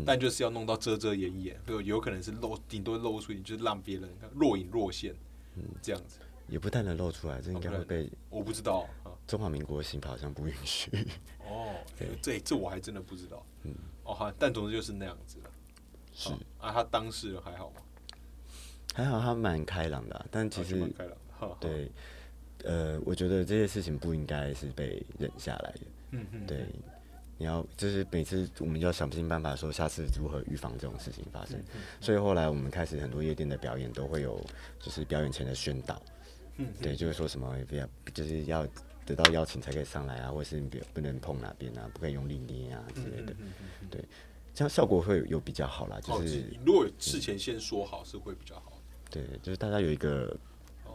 [0.06, 5.16] 但就是要弄到遮遮掩掩，有有可能是露，顶多露出，就是让别人若隐若现，
[5.56, 6.20] 嗯，这样子。
[6.48, 8.88] 也不太能露出来，这应该会被我不知道。
[9.28, 10.90] 中华民国刑法好像不允许。
[11.40, 11.76] 哦，
[12.22, 13.46] 这这我还真的不知道。
[13.64, 15.50] 嗯，哦哈，但总之就是那样子了。
[16.14, 17.82] 是啊，他当事人还好吗？
[18.94, 20.26] 还好，他蛮开朗的。
[20.32, 20.94] 但其实，
[21.60, 21.92] 对，
[22.64, 25.82] 呃，我觉得这些事情不应该是被忍下来的。
[26.12, 26.48] 嗯嗯。
[26.48, 26.66] 对，
[27.38, 31.62] 你要就是每次我们要想尽办法说下次如何预防这种事情发生。
[32.00, 34.40] 所以后来我们开始很多夜店的表演都会有，
[34.80, 36.02] 就是表演前的宣导。
[36.82, 38.66] 对，就是说什么不要，就是要
[39.06, 43.36] 得到邀请才可以上来啊，或者是你别不能碰哪边啊，不可以用力捏啊之类的。
[43.90, 44.04] 对，
[44.54, 46.00] 这样效果会有比较好啦。
[46.02, 48.82] 就是如果事前先说好，是会比较好。
[49.10, 50.36] 对，就是大家有一个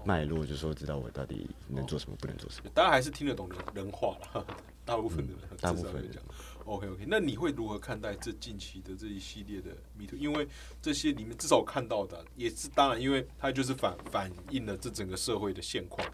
[0.05, 2.71] 脉络，就说知道我到底能做什么，不能做什么。
[2.75, 4.47] 大家还是听得懂人 人话了，
[4.85, 6.23] 大部分的人，大部分人讲。
[6.65, 10.17] OK OK，那你会如何看待这近期的这一系列的迷途？
[10.17, 10.47] 因为
[10.83, 16.07] 这些里面至少看到的也是当然，因为它就是反反映了这整个社会的现况。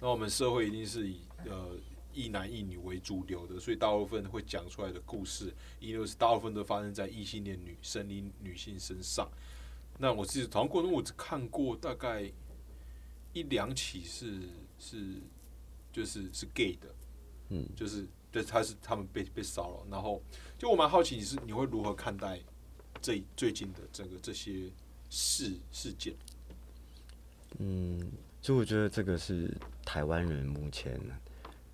[0.00, 1.76] 那我们社会一定是以呃
[2.12, 9.28] 一男一女为主流的，所以大部分会讲出来的故事，一定是大部分都发生在异性恋女生理女性身上。
[9.98, 12.30] 那我自己好像过程我只看过大概
[13.32, 14.42] 一两起是
[14.78, 15.20] 是
[15.92, 16.94] 就是是 gay 的，
[17.50, 20.22] 嗯，就是对他是他们被被骚扰，然后
[20.58, 22.40] 就我蛮好奇你是你会如何看待
[23.00, 24.70] 这最近的整个这些
[25.10, 26.14] 事事件？
[27.58, 31.00] 嗯，就我觉得这个是台湾人目前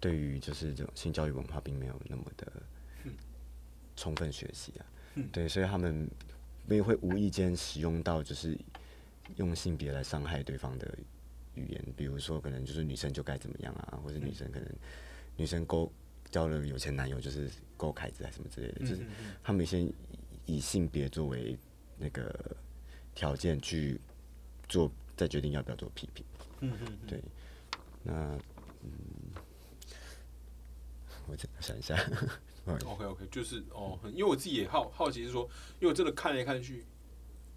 [0.00, 2.50] 对于就是这种性教育文化并没有那么的
[3.94, 4.86] 充分学习啊，
[5.30, 6.08] 对，所以他们
[6.66, 8.58] 没会无意间使用到就是
[9.36, 10.98] 用性别来伤害对方的。
[11.56, 14.68] 语言，比如说，可能就是女生就该怎么样啊，或者女生可能
[15.36, 15.92] 女生勾
[16.30, 19.04] 交了有钱男友就是勾凯子还是什么之类的，就是
[19.42, 19.92] 他们先
[20.46, 21.58] 以性别作为
[21.98, 22.56] 那个
[23.16, 24.00] 条件去
[24.68, 26.24] 做，再决定要不要做批评。
[26.60, 27.20] 嗯嗯，对。
[28.04, 28.12] 那
[28.84, 28.90] 嗯，
[31.30, 31.96] 我再想一下。
[32.84, 35.42] OK OK，就是哦，因为我自己也好好奇，是说，
[35.78, 36.84] 因为我真的看来看去。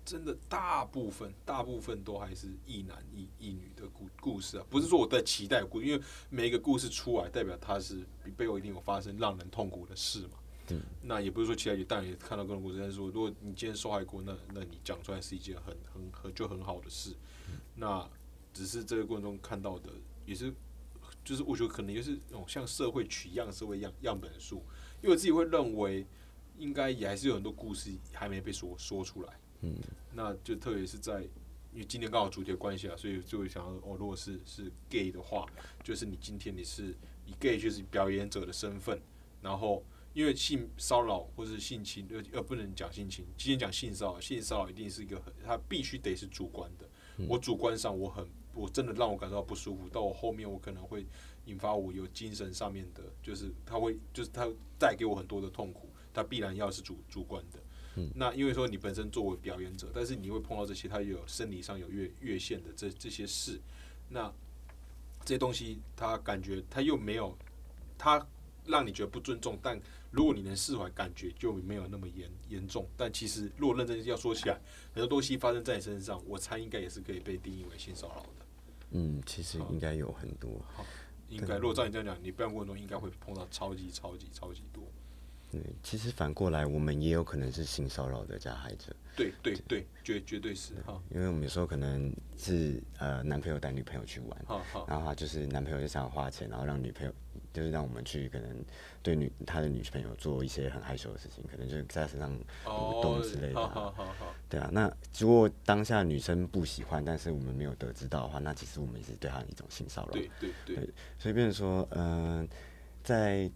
[0.06, 10.32] 真的大部分大部分都还是一男一一女的故故事啊，不是说我在期待故，因为每一个故事出来，代表它是比背后一定有发生让人痛苦的事嘛。
[10.72, 17.16] 嗯，那也不是说期待也当然也看到各种故事，但是说如果你今天受害过，那那你讲出来是一件很很很就很好的事。
[17.74, 18.06] 那
[18.54, 19.90] 只是这个过程中看到的，
[20.26, 20.54] 也是
[21.24, 24.58] 就是我觉得可能就是那种像社会取样社会样样本数，
[25.02, 26.06] 因为我自己会认为
[26.58, 29.40] 应该也还是有很多故事还没被说说出来。
[29.62, 29.76] 嗯，
[30.14, 31.22] 那就特别是在，
[31.72, 35.46] 因为今天刚好主题的关系啊，所以就会想要哦，如果是是 gay 的话，
[35.84, 39.02] 就是你今天你是以 gay 就是表演者的身份，
[39.42, 39.82] 然后
[40.14, 46.88] 因为性骚扰或者性侵呃呃不能讲性侵，今天讲性骚扰，性骚扰一定是一个很，它必须得是主观的，
[47.28, 51.06] 我主观上我很我真的让我感到不舒服，到我后面我可能会
[51.46, 57.60] 引发我有精神上面的，就是他会就是他带给我很多的痛苦，他必然要是主主观的。
[58.16, 63.60] 那因为说你本身作为表演者，但是你会碰到这些，他有生理上有越越线的这这些事，
[64.10, 64.34] 那
[65.24, 67.38] 这些东西他感觉他又没有，
[67.98, 68.26] 他
[68.66, 72.88] 让你觉得不尊重，但如果你能释怀，感觉就没有那么严严重。
[72.98, 74.60] 但其实如果认真要说起来，
[74.94, 78.43] 很多东西发生在你身上，我猜应该也是可以被定义为性骚扰的。
[78.94, 80.50] 嗯，其实应该有很多。
[80.76, 80.86] 好，
[81.30, 84.84] 应该如果照你这样讲，你表演过程中应该会碰到超级超级超级多。
[85.52, 88.96] 对，其实反过来，我们也有可能是性骚扰的加害者。
[89.16, 91.00] 对对对，绝绝对是哈。
[91.12, 94.46] 因为我们有时候可能是呃男朋友带女朋友去玩，
[94.88, 97.14] 然后他就是男朋友就想花钱，然后让女朋友
[97.54, 98.66] 就是让我们去可能
[99.02, 103.56] 对女他的女朋友做一些很害羞的事情，可能就是在身上舞动之类的。
[103.56, 104.34] 好好好。
[104.50, 110.12] 对啊，那如果当下女生不喜欢，但是我们没有得知到的话，那其实我们也是对她一种性骚扰。
[110.12, 110.90] 对对对。
[111.20, 112.48] 所以变成说，嗯，
[113.04, 113.50] 在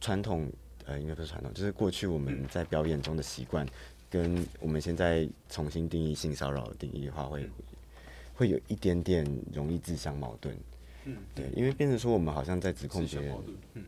[0.00, 0.50] 传统。
[0.84, 3.64] 呃，应该不是传统，就是过去我们在表演中的习惯，
[4.10, 7.48] 跟我们现在重新定义性骚扰的定义的话，会
[8.34, 10.58] 会有一点点容易自相矛盾。
[11.04, 13.36] 嗯，对，因为变成说我们好像在指控别人，
[13.74, 13.84] 嗯，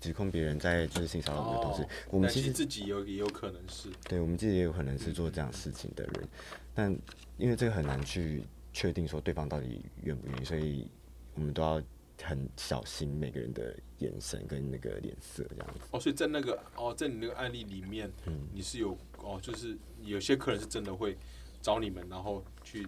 [0.00, 6.28] 指控别人在就是性骚扰的同时，我们其实自己有也有可能是，对我们自己也有可能是做这样事情的人，
[6.74, 6.96] 但
[7.38, 10.86] 因为这个很难去确定说对方到底愿不愿意，所以
[11.34, 11.82] 我们都要。
[12.22, 15.80] 很小心每个人的眼神跟那个脸色这样子。
[15.90, 21.18] 哦，所以在那个哦，在你那个案例里面，嗯，你是有哦，就是有些客人是真的会
[21.60, 22.86] 找你们，然后去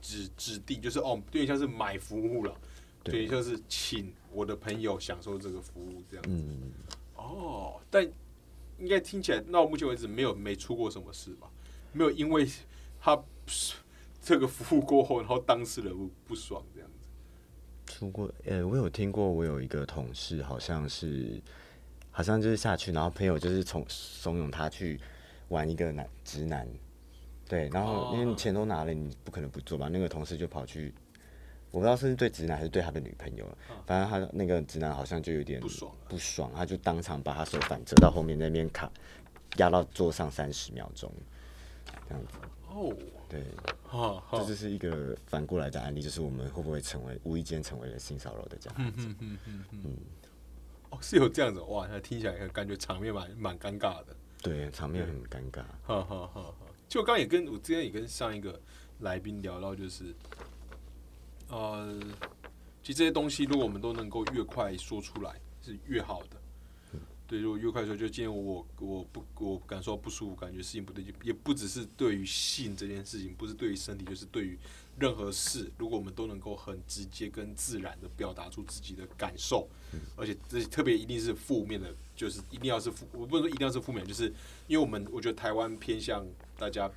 [0.00, 2.56] 指指定，就是哦，有点像是买服务了，
[3.04, 6.30] 对，就是请我的朋友享受这个服务这样子。
[6.30, 6.72] 嗯。
[7.16, 8.02] 哦，但
[8.78, 11.48] 应该听起来到目前为止没有没出过什么事吧？
[11.92, 12.48] 没有因为
[13.00, 13.22] 他
[14.20, 17.08] 这个服务过后，然后当事人不不爽这样子。
[17.92, 21.40] 出过，呃，我有听过，我有一个同事，好像是，
[22.10, 24.98] 好像就是下去，然后朋友就是从怂恿他去
[25.48, 26.66] 玩一个男直男，
[27.48, 29.88] 对，然后因为你钱都拿了，你不可能不做吧？
[29.88, 30.94] 那个同事就跑去，
[31.72, 33.44] 我不知道是对直男还是对他的女朋友，
[33.84, 38.88] 反正他那个直男好像就有点不爽，不爽，他就当场把他手反折到后面那边卡，
[39.56, 41.12] 压到桌上三十秒钟，
[42.08, 42.34] 这样子。
[42.68, 42.94] 哦。
[43.32, 43.42] 对，
[44.30, 49.06] 这就是一个反过来的案例，就是我们会不会成为无意间成为了性骚扰的这样子？
[49.06, 49.96] 嗯嗯嗯嗯
[50.90, 54.14] 哦，是有这样子哇，那听起来感觉场面蛮蛮尴尬的。
[54.42, 55.62] 对，场面很尴尬。
[55.82, 56.54] 哈哈哈！
[56.86, 58.60] 就刚也跟我之前也跟上一个
[58.98, 60.14] 来宾聊到，就是
[61.52, 62.00] 呃，
[62.82, 66.38] 其实这些东西如果我们都能够越快说出来，是越好的。
[67.26, 74.58] 对，如果越快说，就今天我我不我感受不舒服，感觉事情不对劲，也不只是对于性这件事情，不是对于身体，就是对于
[74.98, 79.66] 任何事，如果我们都能够很直接跟自然的表达出自己的感受，
[80.14, 84.24] 而且这特别一定是负面的，就是一定要是负，我不能说一定要是负面，就是
[84.66, 86.26] 因为我们我觉得台湾偏向
[86.58, 86.90] 大家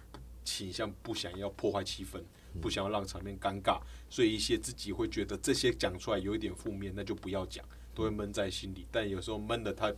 [0.43, 2.21] 倾向不想要破坏气氛，
[2.61, 7.63] 不想要让场面尴尬，所以一些自己会觉得这些讲出来有一点负面，那就不要讲，
[7.93, 8.85] 都会闷在心里。
[8.91, 9.93] 但有时候闷的他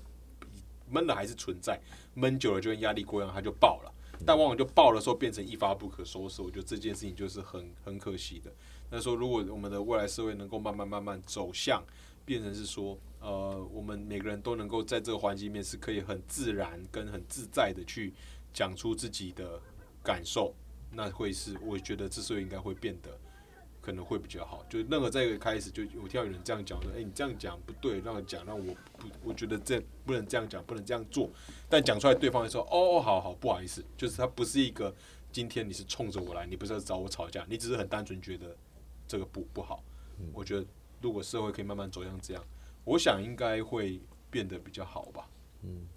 [0.89, 1.79] 闷的还是存在，
[2.13, 3.93] 闷久了就跟压力过一样，它就爆了。
[4.25, 8.51] 但往往就爆的时候变成一发不可收拾，我觉得这件事情就是很很可惜的。
[8.89, 11.83] 那说如果我们的未来社会能够慢慢慢慢走向，
[12.25, 18.13] 变成是说，呃，我们每个人都能够在这个环境里面是可以很自然跟很自在的去
[18.53, 19.61] 讲出自己的
[20.03, 20.55] 感受，
[20.97, 23.11] 那会是我觉得之所以应该会变得
[23.79, 24.65] 可能会比较好。
[24.67, 31.29] 就任何在一个开始，就我听到有人这样讲说，哎，你这样讲不对，让我讲，让我不，我觉得这不能这样讲，不能这样做。
[31.69, 34.93] 但讲出来，对方会说，哦，好好，不好意思，就是他不是一个
[35.31, 38.53] 今天你是冲着我来，你不是要找我吵架，你只是很单纯觉得。
[39.09, 39.81] 这个不不好，
[40.33, 40.65] 我觉得
[40.99, 42.43] 如果社会可以慢慢走向这样，
[42.83, 45.29] 我想应该会变得比较好吧。
[45.61, 45.87] 嗯，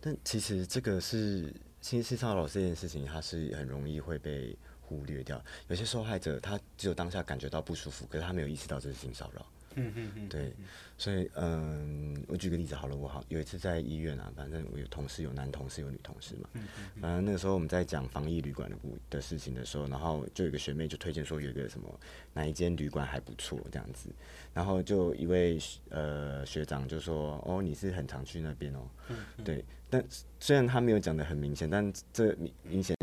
[0.00, 1.54] 但其实这个是
[1.88, 5.42] 性性骚扰这件事情，它是很容易会被忽略掉。
[5.68, 9.46] 有些受害者他只有当下感觉到不舒服，可是他没有意识到这是性骚扰。
[9.74, 10.52] 嗯嗯嗯，对，
[10.98, 21.88] 所以嗯，我举个例子好了，我好有一次在医院啊，反正我有同事，有男同事，有女同事嘛，嗯嗯，反正那个时候我们在讲防疫旅馆的故的事情的时候，然后就有个学妹就推荐说有一个什么
[22.34, 24.10] 哪一间旅馆还不错这样子，
[24.52, 25.58] 然后就一位
[25.90, 30.04] 呃学长就说哦你是很常去那边哦，嗯，对，但
[30.38, 32.94] 虽然他没有讲的很明显，但这明明显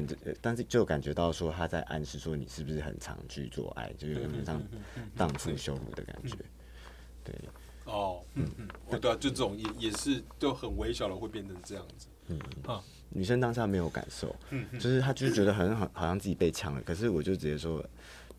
[0.41, 4.61] 但是就感觉到说他在暗示说你是不是很常去做爱，就有点像
[5.17, 6.35] 荡妇羞辱的感觉。
[7.23, 7.33] 对，
[7.85, 8.67] 哦，嗯嗯，
[9.01, 17.83] 对啊，就这种也也是就很微小的会变成这样子，嗯啊，女生当下没有感受，嗯，就是她就是觉得很好，好像自己被呛了，可是我就直接说，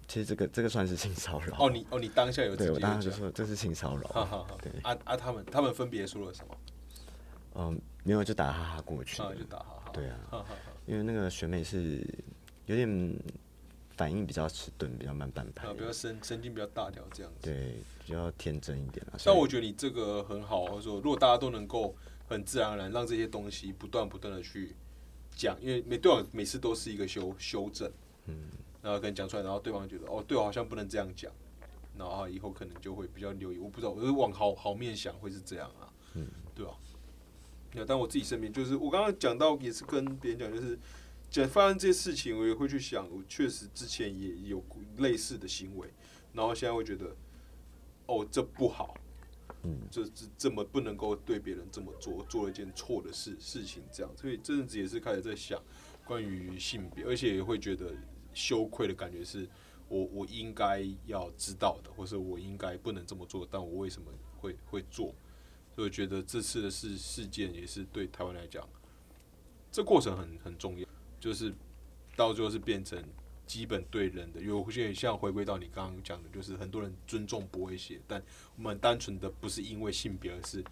[0.07, 1.57] 其实这个这个算是性骚扰。
[1.59, 6.57] 哦，你哦，你当下有对我当下就说这是性骚扰，好好好，对，啊啊，他们他们分别说了什么？
[7.57, 10.55] 嗯，没有就打哈哈过去，啊，就打哈哈，对啊，哈哈
[10.87, 12.07] 因为那个学妹是
[12.67, 13.17] 有点。
[13.97, 19.17] 反应比较迟钝，比较慢半拍，啊，比较神神经比较大条这样子，对，比较天真一点啊。
[19.25, 21.97] 但我觉得你这个很好，说，如果大家都能够
[22.29, 24.77] 很自然而然让这些东西不断不断的去
[25.35, 27.91] 讲，因为每对方每次都是一个修修正，
[28.27, 28.51] 嗯，
[28.83, 31.33] 然后跟你讲出来，然后对方觉得哦，对我好像不能这样讲，
[31.97, 33.57] 然后以后可能就会比较留意。
[33.57, 36.73] 我不知道，我是往好好面想会是这样啊，嗯，对吧？
[37.77, 40.77] 那但我自己身边就是我刚刚讲到也是跟别人讲，就是。
[41.29, 44.65] 讲发生这些事情，我也会去想，我确实之前也有
[44.99, 45.93] 类似的行为，
[46.33, 47.15] 然后现在会觉得，
[48.07, 48.97] 哦，这不好，
[49.65, 55.61] 嗯，这这这么不能够对别人这么做，做了一件错的事事情，这样，所以这阵子也是开始在想
[56.05, 57.93] 关于性别，而且也会觉得
[58.33, 59.47] 羞愧的感觉，是
[59.89, 64.09] 我我应该要知道的，或是我应该不能这么做，但我为什么
[64.39, 65.13] 会会做？
[65.77, 68.67] 所以我觉得这次的事事件也是对台湾来讲，
[69.71, 70.89] 这过程很很重要。
[71.21, 71.53] 就是
[72.17, 72.99] 到最后是变成
[73.47, 78.23] 基本对人的，有些像回归到你刚刚讲的，就是很多人尊重不会写，但
[78.57, 80.65] 我们单纯的不是因为性别，而是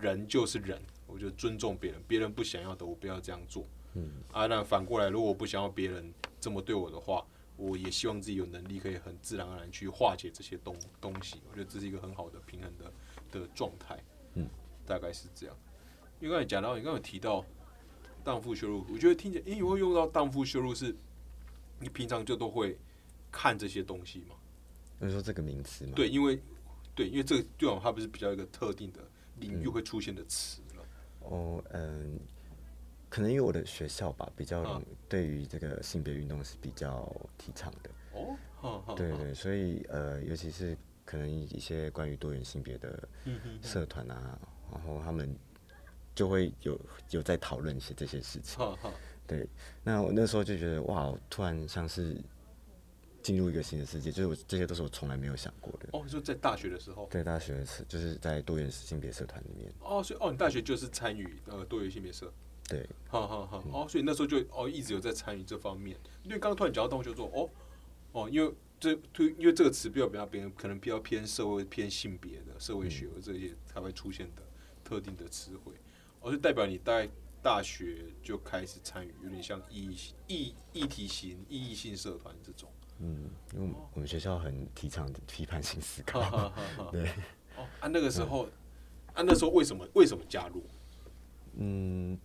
[0.00, 0.82] 人就是人。
[1.06, 3.64] 我觉得尊重别人，别人不想要的，我不要这样做。
[3.92, 7.24] 嗯，啊，那反过来，如果我不想要别人这么对我的话，
[7.56, 11.36] 我也希望自己有能力可以很自然而然去化解这些东东西。
[11.48, 12.92] 我觉得这是一个很好的平衡的
[13.30, 14.02] 的状态。
[14.84, 15.56] 嗯，大概是这样。
[16.20, 17.44] 因为刚才讲到，你刚刚有提到。
[18.24, 20.96] 荡妇羞辱，我觉得听起来，因为会用到荡妇羞辱，是
[21.78, 22.74] 你平常就都会
[23.30, 24.34] 看这些东西吗？
[24.98, 25.92] 你说这个名词吗？
[25.94, 26.40] 对，因为
[26.94, 29.00] 对，因为这个对往它不是比较一个特定的
[29.40, 30.86] 领域会出现的词了。
[31.20, 32.18] 哦，嗯，
[33.10, 37.90] 可能因为我的学校吧，比较对于这个性别运动是比较提倡的。
[38.62, 43.06] 哦，对对，所以呃，尤其是可能一些关于多元性别的
[43.60, 44.38] 社团啊，
[44.74, 45.34] 然后他们。
[46.16, 48.64] 就会有有在讨论一些这些事情，
[49.26, 49.48] 对。
[49.82, 52.16] 那我那时候就觉得哇，突然像是
[53.20, 55.88] 进入一个新的世界，就是我这些都是我从来没有想过的。
[55.90, 57.08] 哦，就在大学的时候。
[57.10, 59.72] 对，大学的时就是在多元性别社团里面。
[59.80, 62.32] 哦，所以哦，你大学就是参与呃多元性别社。
[62.68, 62.88] 对。
[63.08, 65.98] 好好好，哦，所以那时候就哦一直有在参与这方面。
[66.22, 67.50] 因为刚刚突然讲到，我就说哦
[68.12, 74.42] 哦，因为这对，因为这个词比较比较别人可能比较偏社会偏性别的社会学这些才会出现的
[74.84, 75.72] 特定的词汇。
[76.20, 77.08] 而是代表你在
[77.42, 79.94] 大学就开始参与，有点像意
[80.26, 82.70] 意议题型、意义性社团这种。
[83.00, 86.50] 嗯，因为我们学校很提倡批判性思考。
[86.90, 87.10] 对。
[87.56, 88.44] 哦，啊，那个时候，
[89.12, 90.62] 啊，那时候为什么为什么加入？
[91.56, 92.18] 嗯，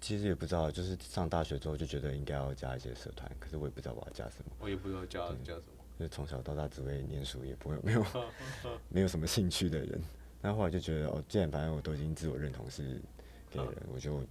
[0.00, 4.52] 其实也不知道，就是上大学之后就觉得应该要加一些社团，可是我也不知道我要加什么。
[4.60, 5.84] 我也不知道加加什么。
[5.98, 8.06] 就从小到大只会念书，也不会没有
[8.88, 10.00] 没有什么兴趣的人。
[10.46, 13.00] 那后来就觉得，哦，既然反正我都已经自我认同是。
[13.48, 14.22] 给人，我就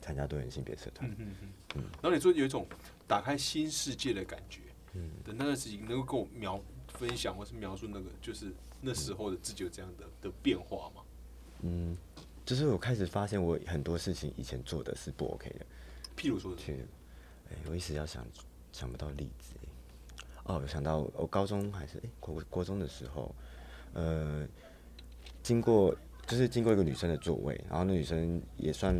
[0.00, 1.10] 参加多元性别社团。
[1.10, 1.34] 嗯嗯
[1.74, 1.82] 嗯。
[2.00, 2.64] 然后你说有一种
[3.08, 4.60] 打开新世界的感觉，
[4.94, 11.02] 嗯，的那段时间能够跟我描分享或是描述那个就是那时候的自己有这样的的变化吗？
[11.62, 11.96] 嗯，
[12.46, 15.66] 就是我开始发现我很多事情以前做的是不 OK 的，
[16.16, 16.54] 譬如说，
[17.50, 18.24] 哎，我一时要想
[18.72, 19.54] 想不到例子。
[20.44, 23.34] 哦，我想到我高中还是哎国国中的时候，
[23.92, 24.46] 呃，
[25.42, 25.94] 经过
[26.26, 28.94] 就是经过一个女生的座位，然后那女生也算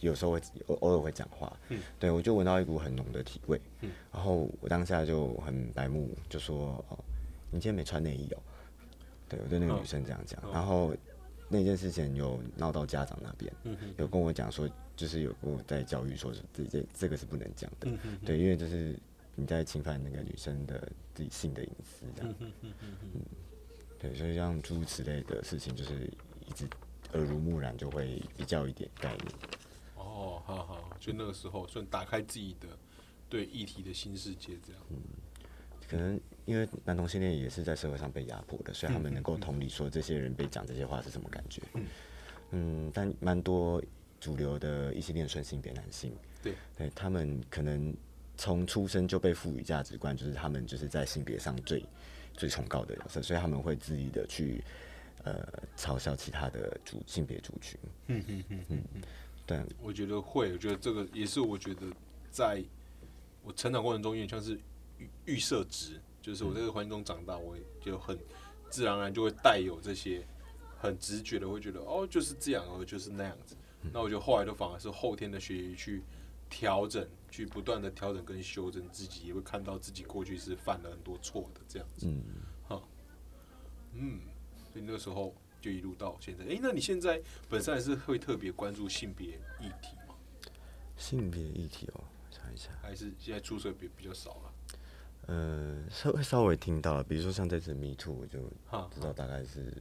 [0.00, 6.98] 有时候会偶偶尔会讲话，嗯，对我就闻到一股很浓的体味，嗯，然后我当下就很白目，就说哦，
[7.50, 8.38] 你今天没穿内衣哦，
[9.28, 10.94] 对我对那个女生这样讲，然后
[11.48, 18.98] 那件事情有闹到家长那边，嗯有跟我讲说，就是有跟我在教育说，这这这个是不能讲的，嗯对，因为就是。
[19.36, 22.72] 你在侵犯那个女生的自己性的隐私，这样，嗯
[24.04, 26.10] 对，所以像诸如此类的事情，就是
[26.46, 26.68] 一直
[27.14, 29.28] 耳濡目染，就会比较一点概念。
[29.96, 32.68] 哦，好好，就那个时候，算打开自己的
[33.30, 34.82] 对议题的新世界，这样。
[34.90, 34.98] 嗯，
[35.88, 41.62] 可能因为男同性恋也是在社会上被压迫的，所以他们能够同理说这些人被讲这些话是什么感觉。
[41.72, 41.86] 嗯，
[42.50, 43.82] 嗯，但蛮多
[44.20, 47.96] 主流的异性恋顺性别男性，对，对他们可能。
[48.36, 51.80] 从出生就被赋予价值观，就是他们就是在性别上最
[52.36, 54.62] 最崇高的角色，所以他们会恣意的去
[55.24, 57.78] 呃嘲笑其他的主性别族群。
[58.08, 59.02] 嗯嗯嗯嗯嗯，
[59.46, 61.82] 对，我觉得会，我觉得这个也是我觉得
[62.30, 62.62] 在
[63.42, 64.58] 我成长过程中，有点像是
[64.98, 68.18] 预预设值，就是我在这个环境中长大，我就很
[68.68, 70.26] 自然而然就会带有这些
[70.78, 73.56] 很直觉的，会觉得哦就是这样，哦就是那样子。
[73.92, 76.02] 那我觉得后来都反而是后天的学习去
[76.48, 77.06] 调整。
[77.34, 82.06] 去不断的调整跟修正自己，也会看到自己过去是犯了很多错的这样子。
[82.06, 82.22] 嗯，
[82.68, 82.80] 哈，
[83.92, 84.20] 嗯，
[84.72, 86.44] 所以那个时候就一路到现在。
[86.44, 90.14] 哎，那你现在本身还是会特别关注性别议题吗？
[90.96, 94.54] 性别议题哦，想一下，还是现在注册比比较少了。
[95.26, 98.38] 呃，稍微稍微听到了，比如说像这次 Me Too，我就
[98.94, 99.76] 知道大概是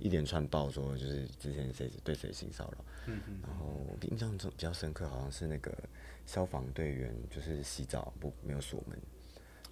[0.00, 2.84] 一连串报说，就是之前谁对谁性骚扰。
[3.06, 3.40] 嗯嗯。
[3.46, 5.72] 然后印象中比较深刻，好像是那个。
[6.30, 8.96] 消防队员就是洗澡不没有锁门，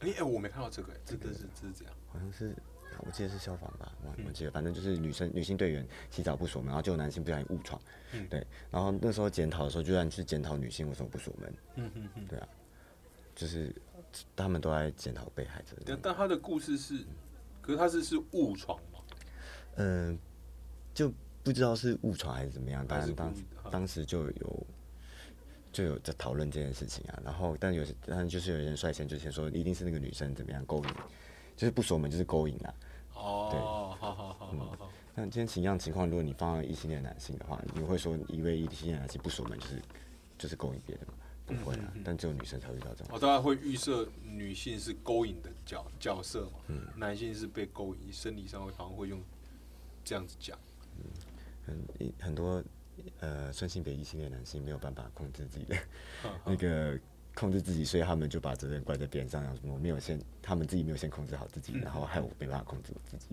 [0.00, 2.52] 哎哎，我没看到这个，这个是这是这样，好像是
[3.06, 7.80] 我记得是消防吧，我我记得，反正就是女生女性队员洗澡不锁门，然后就有男性不小心误闯，
[8.10, 12.48] 嗯对，然后那时候检讨的时候，居然去检讨女性为什么不锁门，嗯嗯嗯，对啊，
[13.36, 13.72] 就是
[14.34, 17.04] 他们都在检讨被害者，但但他的故事是，
[17.62, 18.98] 可是他是是误闯吗？
[19.76, 20.18] 嗯，
[20.92, 21.08] 就
[21.44, 23.32] 不知道是误闯还是怎么样，但是当
[23.70, 24.66] 当时就有。
[25.72, 30.90] 就有在讨论这件事情啊，然后但有些，但就是有人率先就先说，一定是那个女生怎么样勾引，
[31.56, 32.74] 就是不锁门就是勾引啊。
[33.14, 34.90] 哦，对，好好好好好。
[35.14, 39.82] 那今天同样情况，如果你放在异性恋男性的话，你会说一位异性恋男性不锁门就是
[40.38, 41.14] 就是勾引别人吗？
[41.46, 43.06] 不会啊，但只有女生才会遇到这种。
[43.10, 46.60] 哦，大家会预设女性是勾引的角角色嘛？
[46.68, 49.20] 嗯，男性是被勾引，生理上会好像会用
[50.04, 50.58] 这样子讲。
[51.66, 52.62] 嗯，很很多。
[53.20, 55.76] 呃，顺性别异性恋男性没有办法控制自己的
[56.44, 56.98] 那个
[57.34, 63.28] 控制自己，所以他们就把责任怪在别人上，什么我没有先，他们自己没有先控制好自己，然后害我没办法控制我自己，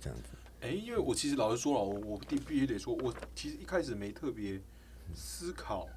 [0.00, 0.28] 这样子。
[0.60, 4.60] 哎，因为我其实老实说了，我我必必须得说，我其实一开始没特别
[5.14, 5.88] 思考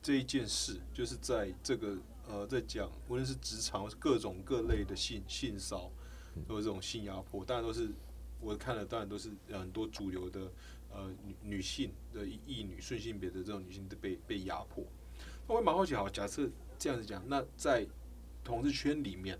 [0.00, 1.96] 这一件事，就是在这个
[2.28, 5.90] 呃，在讲无论是职场各种各类的性性骚
[6.48, 7.90] 或者这种性压迫，当然都是
[8.40, 10.50] 我看了，当然都是很多主流的。
[10.94, 14.84] 呃，女女性的异女顺性别的这种女性被被压迫，
[15.48, 17.86] 那我蛮好奇，好，假设这样子讲，那在
[18.44, 19.36] 同志圈里面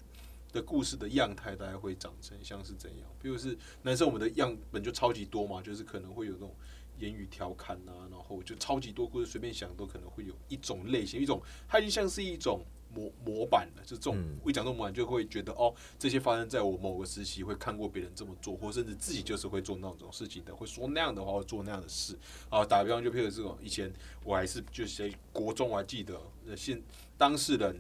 [0.53, 3.09] 的故事的样态，大概会长成像是怎样？
[3.23, 6.53] 比如是男生，我们的样本就超级多嘛，就是可能会有那种
[6.99, 12.61] 言语调侃啊，然后就超级多故事，随便想都可能会有一种类型，一种它就像是一种。
[12.95, 14.17] 模模板的，就这种
[14.47, 22.17] 一讲这种模板，就会觉得哦，这些发生在我某个时期，会看过别人这么做，或甚至自己就是会做那种事情的，会说那样的话，会做那样的事。
[22.49, 23.93] 啊，打个比方，就譬如这种，以前
[24.23, 26.21] 我还是就是国中，我还记得，
[26.57, 26.81] 现
[27.19, 27.77] 当事人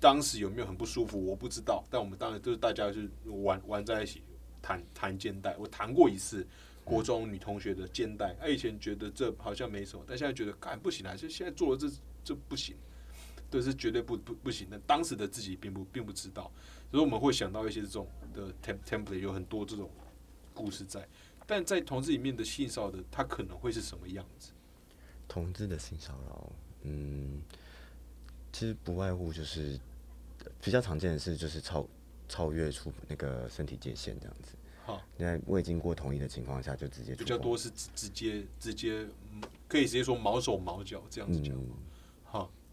[0.00, 1.84] 当时有没有很不舒服，我不知道。
[1.88, 4.22] 但我们当然都是大家是玩玩在一起，
[4.60, 5.56] 谈谈肩带。
[5.56, 6.44] 我谈过一次
[6.84, 11.88] 国中女同学的肩带，她以前觉得这好像没什么，但现在觉得干不行啊，就现在做了这
[12.24, 12.74] 这不行。
[13.50, 14.78] 这是绝对不不不行的。
[14.86, 16.50] 当时的自己并不并不知道，
[16.90, 19.90] 所以我们会想到一些这种的 template，有很多这种
[20.54, 21.06] 故事在。
[21.46, 24.52] 但在同志里面的性骚扰的，它可能会是什么样子？
[25.26, 27.42] 同志的性骚扰，嗯，
[28.52, 29.78] 其实不外乎就是
[30.62, 31.84] 比较常见的是，就是超
[32.28, 34.54] 超越出那个身体界限这样子。
[34.84, 39.08] 好，在未经过同意的情况下，就直接比较多是直直接直接
[39.66, 41.56] 可以直接说毛手毛脚这样子讲。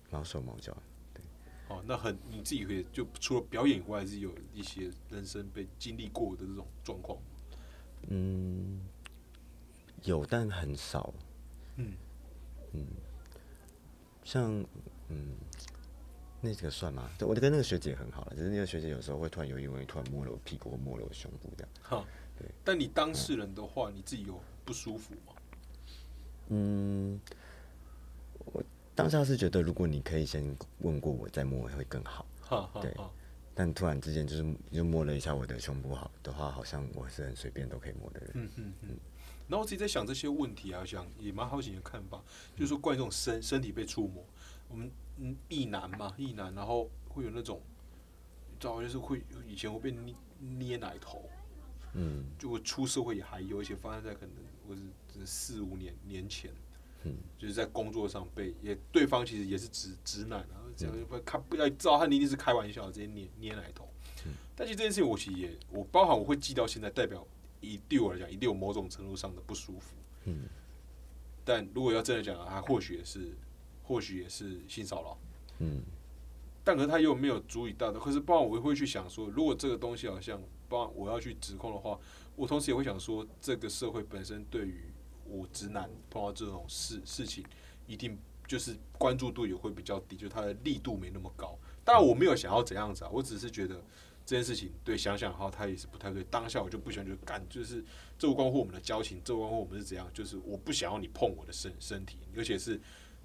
[0.09, 0.75] 毛手毛脚，
[1.13, 1.21] 对，
[1.69, 7.17] 哦，那很你自己会就除了表演以外，是有一些人生被经历过的这种状况。
[8.09, 8.81] 嗯，
[10.03, 11.13] 有，但很少。
[11.75, 11.93] 嗯
[12.73, 12.85] 嗯，
[14.23, 14.65] 像
[15.09, 15.35] 嗯，
[16.41, 17.09] 那个算吗？
[17.17, 21.69] 对我跟那个学姐很好了，只是那个学姐有时候会突然有意无意突然摸了我屁股，或摸了我胸部这样。
[21.81, 22.05] 哈，
[22.37, 22.47] 对。
[22.63, 25.33] 但你当事人的话，你自己有不舒服吗？
[26.49, 27.19] 嗯，
[28.45, 28.63] 我
[28.97, 32.25] 当下是觉得，如果你可以先问过我再摸会更好。
[32.81, 32.91] 对。
[33.53, 38.31] 但突然之间就是就摸了一下我的胸部，好的话，好像我是很随便都可以摸的人。
[38.33, 38.89] 嗯嗯嗯。
[39.47, 42.23] 然后我自己在想这些问题啊，想也蛮好奇你的看法，
[42.55, 44.25] 就是说关于这种身身体被触摸，
[44.67, 47.61] 我们嗯，异男嘛，异男，然后会有那种，
[48.49, 51.29] 你知道就是会以前会被捏捏奶头。
[51.93, 52.25] 嗯。
[52.39, 54.35] 就会出社会也还有一些发生在可能
[54.67, 54.81] 我是
[55.25, 56.51] 四五年年前。
[57.07, 57.17] 嗯。
[57.37, 60.65] 就是在工作上被也对方其实也是直直男啊。
[60.75, 63.87] 这样不开不要知道他一定是开玩笑，直接捏捏奶头。
[64.55, 67.25] 但其实这件事情，我其实也我包含我会记到现在，代表
[67.61, 69.95] 以对我来讲，一定有某种程度上的不舒服。
[70.25, 70.43] 嗯。
[71.45, 73.31] 但如果要真的讲，他或许也是，
[73.83, 75.17] 或许也是性骚扰。
[75.59, 75.81] 嗯。
[76.63, 81.97] 但可是他又没有足以大的，可是包含我会去想说，如果这个东西好像包含我要去指控的话，
[82.35, 84.83] 我同时也会想说，这个社会本身对于
[85.29, 87.43] 我直男碰到这种事事情，
[87.85, 88.17] 一定。
[88.47, 91.59] 就是关注度也会比较低，就它的力度没那么高。
[91.83, 93.75] 当然我没有想要怎样子啊，我只是觉得
[94.25, 96.23] 这件事情对想想哈，他也是不太对。
[96.31, 97.83] 当下我就不喜欢，就干，就是
[98.17, 102.79] 这无关乎我们的交情，这无关乎我们是怎样，就是我不想要你碰我的身身体，而且是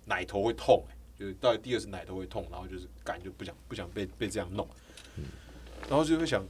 [0.07, 0.85] 奶头会痛，
[1.17, 4.69] 就是到第二次奶头会痛，然后就是干就不想不想被被这样弄，
[5.89, 6.45] 然后就会想，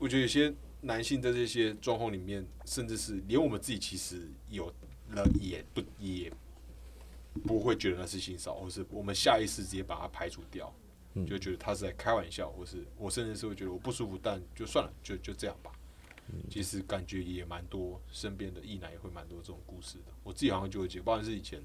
[0.00, 0.52] 我觉得有些
[0.84, 4.72] 男性在这些状况里面，甚至是连我们自己其实有
[5.10, 6.32] 了也不也。
[7.42, 10.72] 不会觉得那是性骚扰，或是我们下意识直接把它排除掉，
[11.26, 15.72] 就觉得他是在开玩笑，或是我甚至是会觉得我不舒服，但就算了，就就这样吧。
[16.48, 20.12] 其实感觉也蛮多，身边的异男也会蛮多这种故事的。
[20.22, 21.60] 我自己好像就会觉得，不管是以前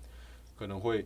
[0.56, 1.06] 可能会。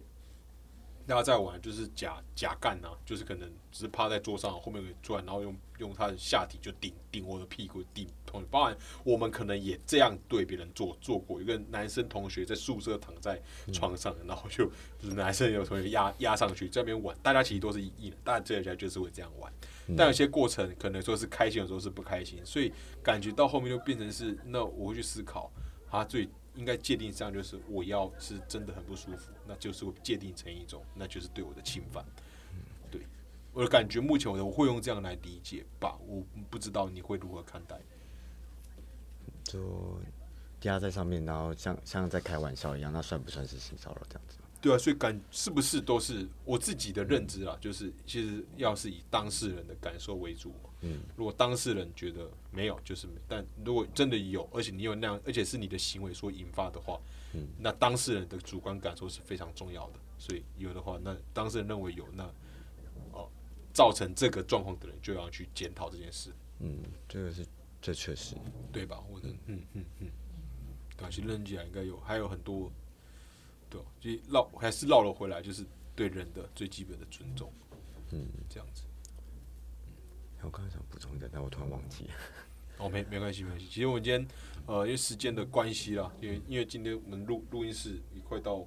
[1.06, 8.48] 大家在玩就是假假干呐，就是可能只是趴在桌上后面给转，然后用用他的下体就顶顶我的屁股顶同学。
[8.50, 11.42] 当然我们可能也这样对别人做做过。
[11.42, 13.42] 一个男生同学在宿舍躺在
[13.74, 14.66] 床上，然后就
[14.98, 19.52] 就是男生有同学压压上去在那边玩，大家其实都是一，大家这下就是会这样玩。
[19.98, 25.52] 但有些过程可能说是开心，有时候是不开心，所以感觉到后面就变成是那我会去思考
[25.90, 26.30] 他最。
[26.56, 32.06] 应该界定上就是我要是真的很不舒服，那就是会界定成一种，那就是对我的侵犯。
[32.92, 33.02] 对，
[33.54, 37.80] 我的感觉目前我我会用这样来理解吧，我不知道你会如何看待。
[39.44, 40.00] 就
[40.62, 44.38] 压在上面，然后像像在开玩笑一样，那算不算是性骚扰这样子？
[44.64, 47.58] 对啊，所以感是不是都是我自己的认知啊？
[47.60, 50.54] 就是其实要是以当事人的感受为主。
[50.80, 56.98] 嗯，如果当事人觉得没有，就是没；但如果真的有，而且你有那样，而且是你的行为所引发的话，
[57.34, 60.00] 嗯，那当事人的主观感受是非常重要的。
[60.18, 62.24] 所以有的话，那当事人认为有，那
[63.12, 63.30] 哦，
[63.74, 66.32] 造成这个状况的人就要去检讨这件事。
[66.60, 67.46] 嗯，这个是
[67.82, 68.38] 这确实
[68.72, 69.04] 对吧？
[69.12, 70.08] 我的嗯嗯嗯，
[70.96, 72.72] 短期认起来应该有，还有很多。
[74.00, 75.66] 对，就绕还是绕了回来，就是
[75.96, 77.52] 对人的最基本的尊重，
[78.12, 78.84] 嗯，这样子。
[80.42, 82.10] 我刚才想补充一个，但我突然忘记。
[82.78, 83.66] 哦，没没关系，没关系。
[83.68, 84.28] 其实我们今天
[84.66, 88.66] 呃，因为时间的关系啦，因为因为今天我们录录音室也快到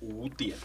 [0.00, 0.56] 五点，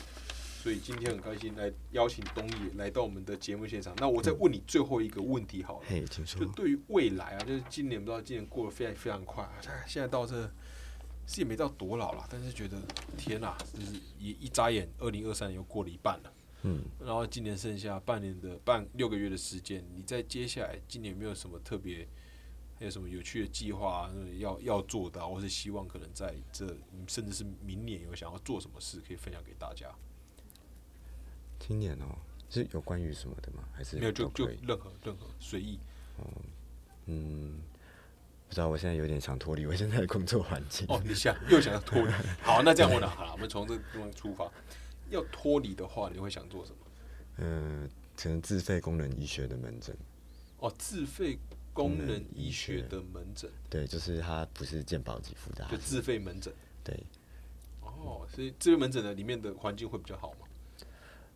[0.61, 3.95] 所以今天很开心来邀请东野来到我们的节目现场。
[3.97, 5.85] 那我再问你最后一个问题好了。
[6.25, 9.49] 就对于未来啊，就是今年不知道今年过得非常非常快，
[9.87, 10.51] 现在到这。
[11.25, 12.77] 是也没到多老了，但是觉得
[13.17, 16.33] 天呐，就是一一眨眼，二零二三年又过了一半了。
[16.63, 22.07] 嗯，然后今年剩下半年的半六个月的时间，你在接下来今年有没有什么特别，
[22.79, 26.65] 还有什么有趣的计划要要做的，或是希望可能在这
[27.07, 29.93] 甚至是明年有想要做什么事可以分享给大家？
[31.59, 32.17] 今年哦，
[32.49, 33.63] 是有关于什么的吗？
[33.73, 35.79] 还是没有就就任何任何随意。
[36.17, 36.27] 哦，
[37.07, 37.59] 嗯。
[38.53, 40.85] 不知道，我现在有点想脱离 我现在的工作环境。
[40.87, 42.11] 哦，你想又想要脱离？
[42.39, 44.47] 好，那这样问了，好了，我们从这个地方出发。
[45.09, 46.77] 要脱离的话，你会想做什么？
[47.37, 49.97] 嗯，可能自费功能医学的门诊。
[50.59, 51.39] 哦，自费
[51.73, 53.49] 功能医学的门诊。
[53.71, 56.53] 对，就是它不是健保给付的，就自费门诊。
[56.83, 56.95] 对。
[57.81, 60.47] 哦，所以自费门诊的里面的环境会比较好吗？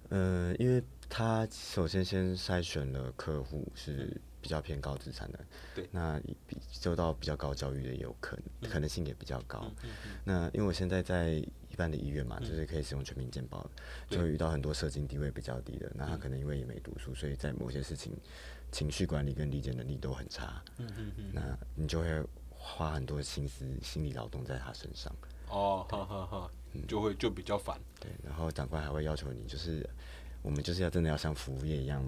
[0.09, 4.22] 嗯，因为他首先先筛选了客户是。
[4.48, 5.39] 比较偏高资产的，
[5.76, 6.18] 对，那
[6.48, 9.70] 比受到比较高教育的也有可能，可能性也比较高。
[10.24, 13.70] 那因为我现在在一般的医院嘛，就是可以使用全民健保，
[14.10, 18.14] 就会遇到很多社经地位比较低的，那他可能因为也没读书，所以在某些事情
[18.72, 20.64] 情绪管理跟理解能力都很差。
[20.78, 25.14] 嗯嗯嗯，那你就会花很多心思、心理劳动在他身上。
[25.50, 26.52] 哦，哈哈哈，
[26.88, 27.78] 就会就比较烦。
[28.00, 29.86] 对，然后长官还会要求你，就是
[30.41, 32.02] 我们就是要真的要像服务业一样，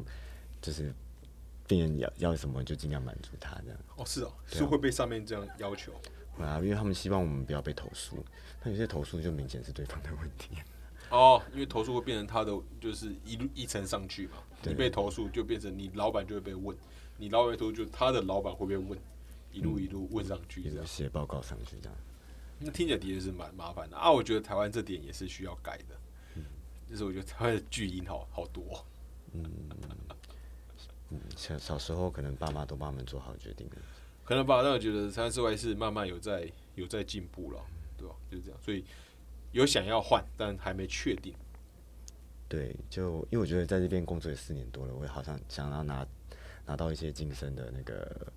[0.61, 0.93] 就是
[1.69, 3.79] 病人要要什么就尽量满足他这样。
[3.95, 5.93] 哦，是哦，是会被上面这样要求。
[6.39, 8.17] 啊，因为他们希望我们不要被投诉，
[8.63, 10.57] 但有些投诉就明显是对方的问题。
[11.11, 12.51] 哦，因为投诉会变成他的，
[12.81, 14.37] 就是一路一层上去嘛。
[14.63, 16.75] 你被投诉就变成你老板就会被问，
[17.17, 18.97] 你老板投诉就他的老板会被问，
[19.51, 21.97] 一路一路问上去，这样写报告上去这样。
[22.57, 24.11] 那听起来的确是蛮麻烦的啊！
[24.11, 25.95] 我觉得台湾这点也是需要改的，
[26.89, 28.85] 就是我觉得台湾的巨婴好好多。
[29.31, 29.45] 嗯
[31.11, 33.69] 嗯，小小时候可能爸妈都帮我们做好决定。
[34.23, 37.59] 可能吧，但我觉得三四外是慢慢有在有在进步了，
[37.97, 38.15] 对吧？
[38.29, 38.85] 就是这样，所以
[39.51, 41.33] 有想要换，但还没确定。
[42.47, 46.05] 对，就因为我觉得在这边工作也四年多了，我也好像想要拿
[46.65, 48.31] 拿到一些晋升的那个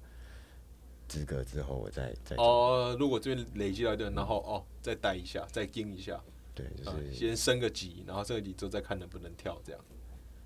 [1.08, 6.18] 资格之后，我再再哦，如果这边累积到一定，然后哦再待一下，再盯一下，
[6.54, 9.84] 对，就是先升个级，然后升个级之后再看能不能跳这样。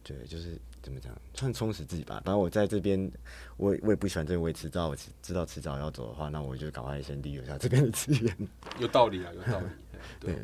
[0.03, 0.57] 对，就是
[0.87, 2.22] 怎么讲，算充实自己吧。
[2.24, 3.11] 反正我在这边，
[3.57, 8.37] 我我也不喜欢这边，我也迟早我知道迟早要走的话，那我就赶快先利用一下这边的资源。
[8.78, 9.66] 有道理啊，有道理。
[10.20, 10.37] 对，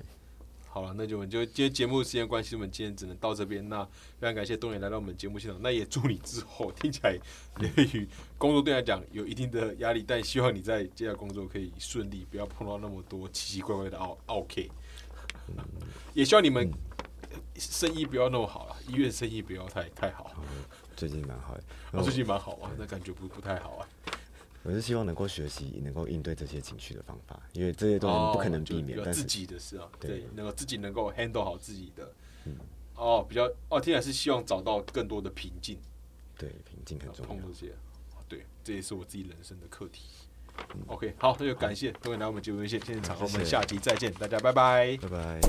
[0.66, 3.68] 好了，那就我们就今天节目时间关系，我们今天只能到这边。
[3.68, 3.84] 那
[4.18, 7.16] 非常感谢东野来到我们节目现场，那也祝你之后听起来
[7.56, 14.68] 对于工作对来讲有一定的压力，但希望你在接下来工作可以顺利，不要碰到那么多奇奇怪怪的奥奥 K。
[16.14, 16.68] 也希望你们。
[17.70, 20.32] 生意不要那么好了，医院生意不要太太好。
[20.96, 21.62] 最近蛮好的，
[22.02, 23.88] 最近蛮好啊，那感觉不不太好啊。
[24.64, 29.00] 我是希望能够学习，能够应对这些情绪的方法，因为这些东西不可能避免。
[29.04, 32.12] 但自己的事啊，对，能够自己能够 handle 好自己的。
[32.94, 35.78] 哦，比较哦，听起来是希望找到更多的平静。
[36.38, 37.42] 对，平静很重要。
[37.48, 37.74] 这些，
[38.28, 40.02] 对，这也是我自己人生的课题。
[40.86, 45.40] OK，好，那就感谢各位来我们节目现现场，我们下期再见，大家拜拜，拜拜。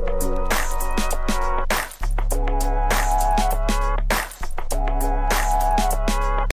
[0.00, 0.89] Bye.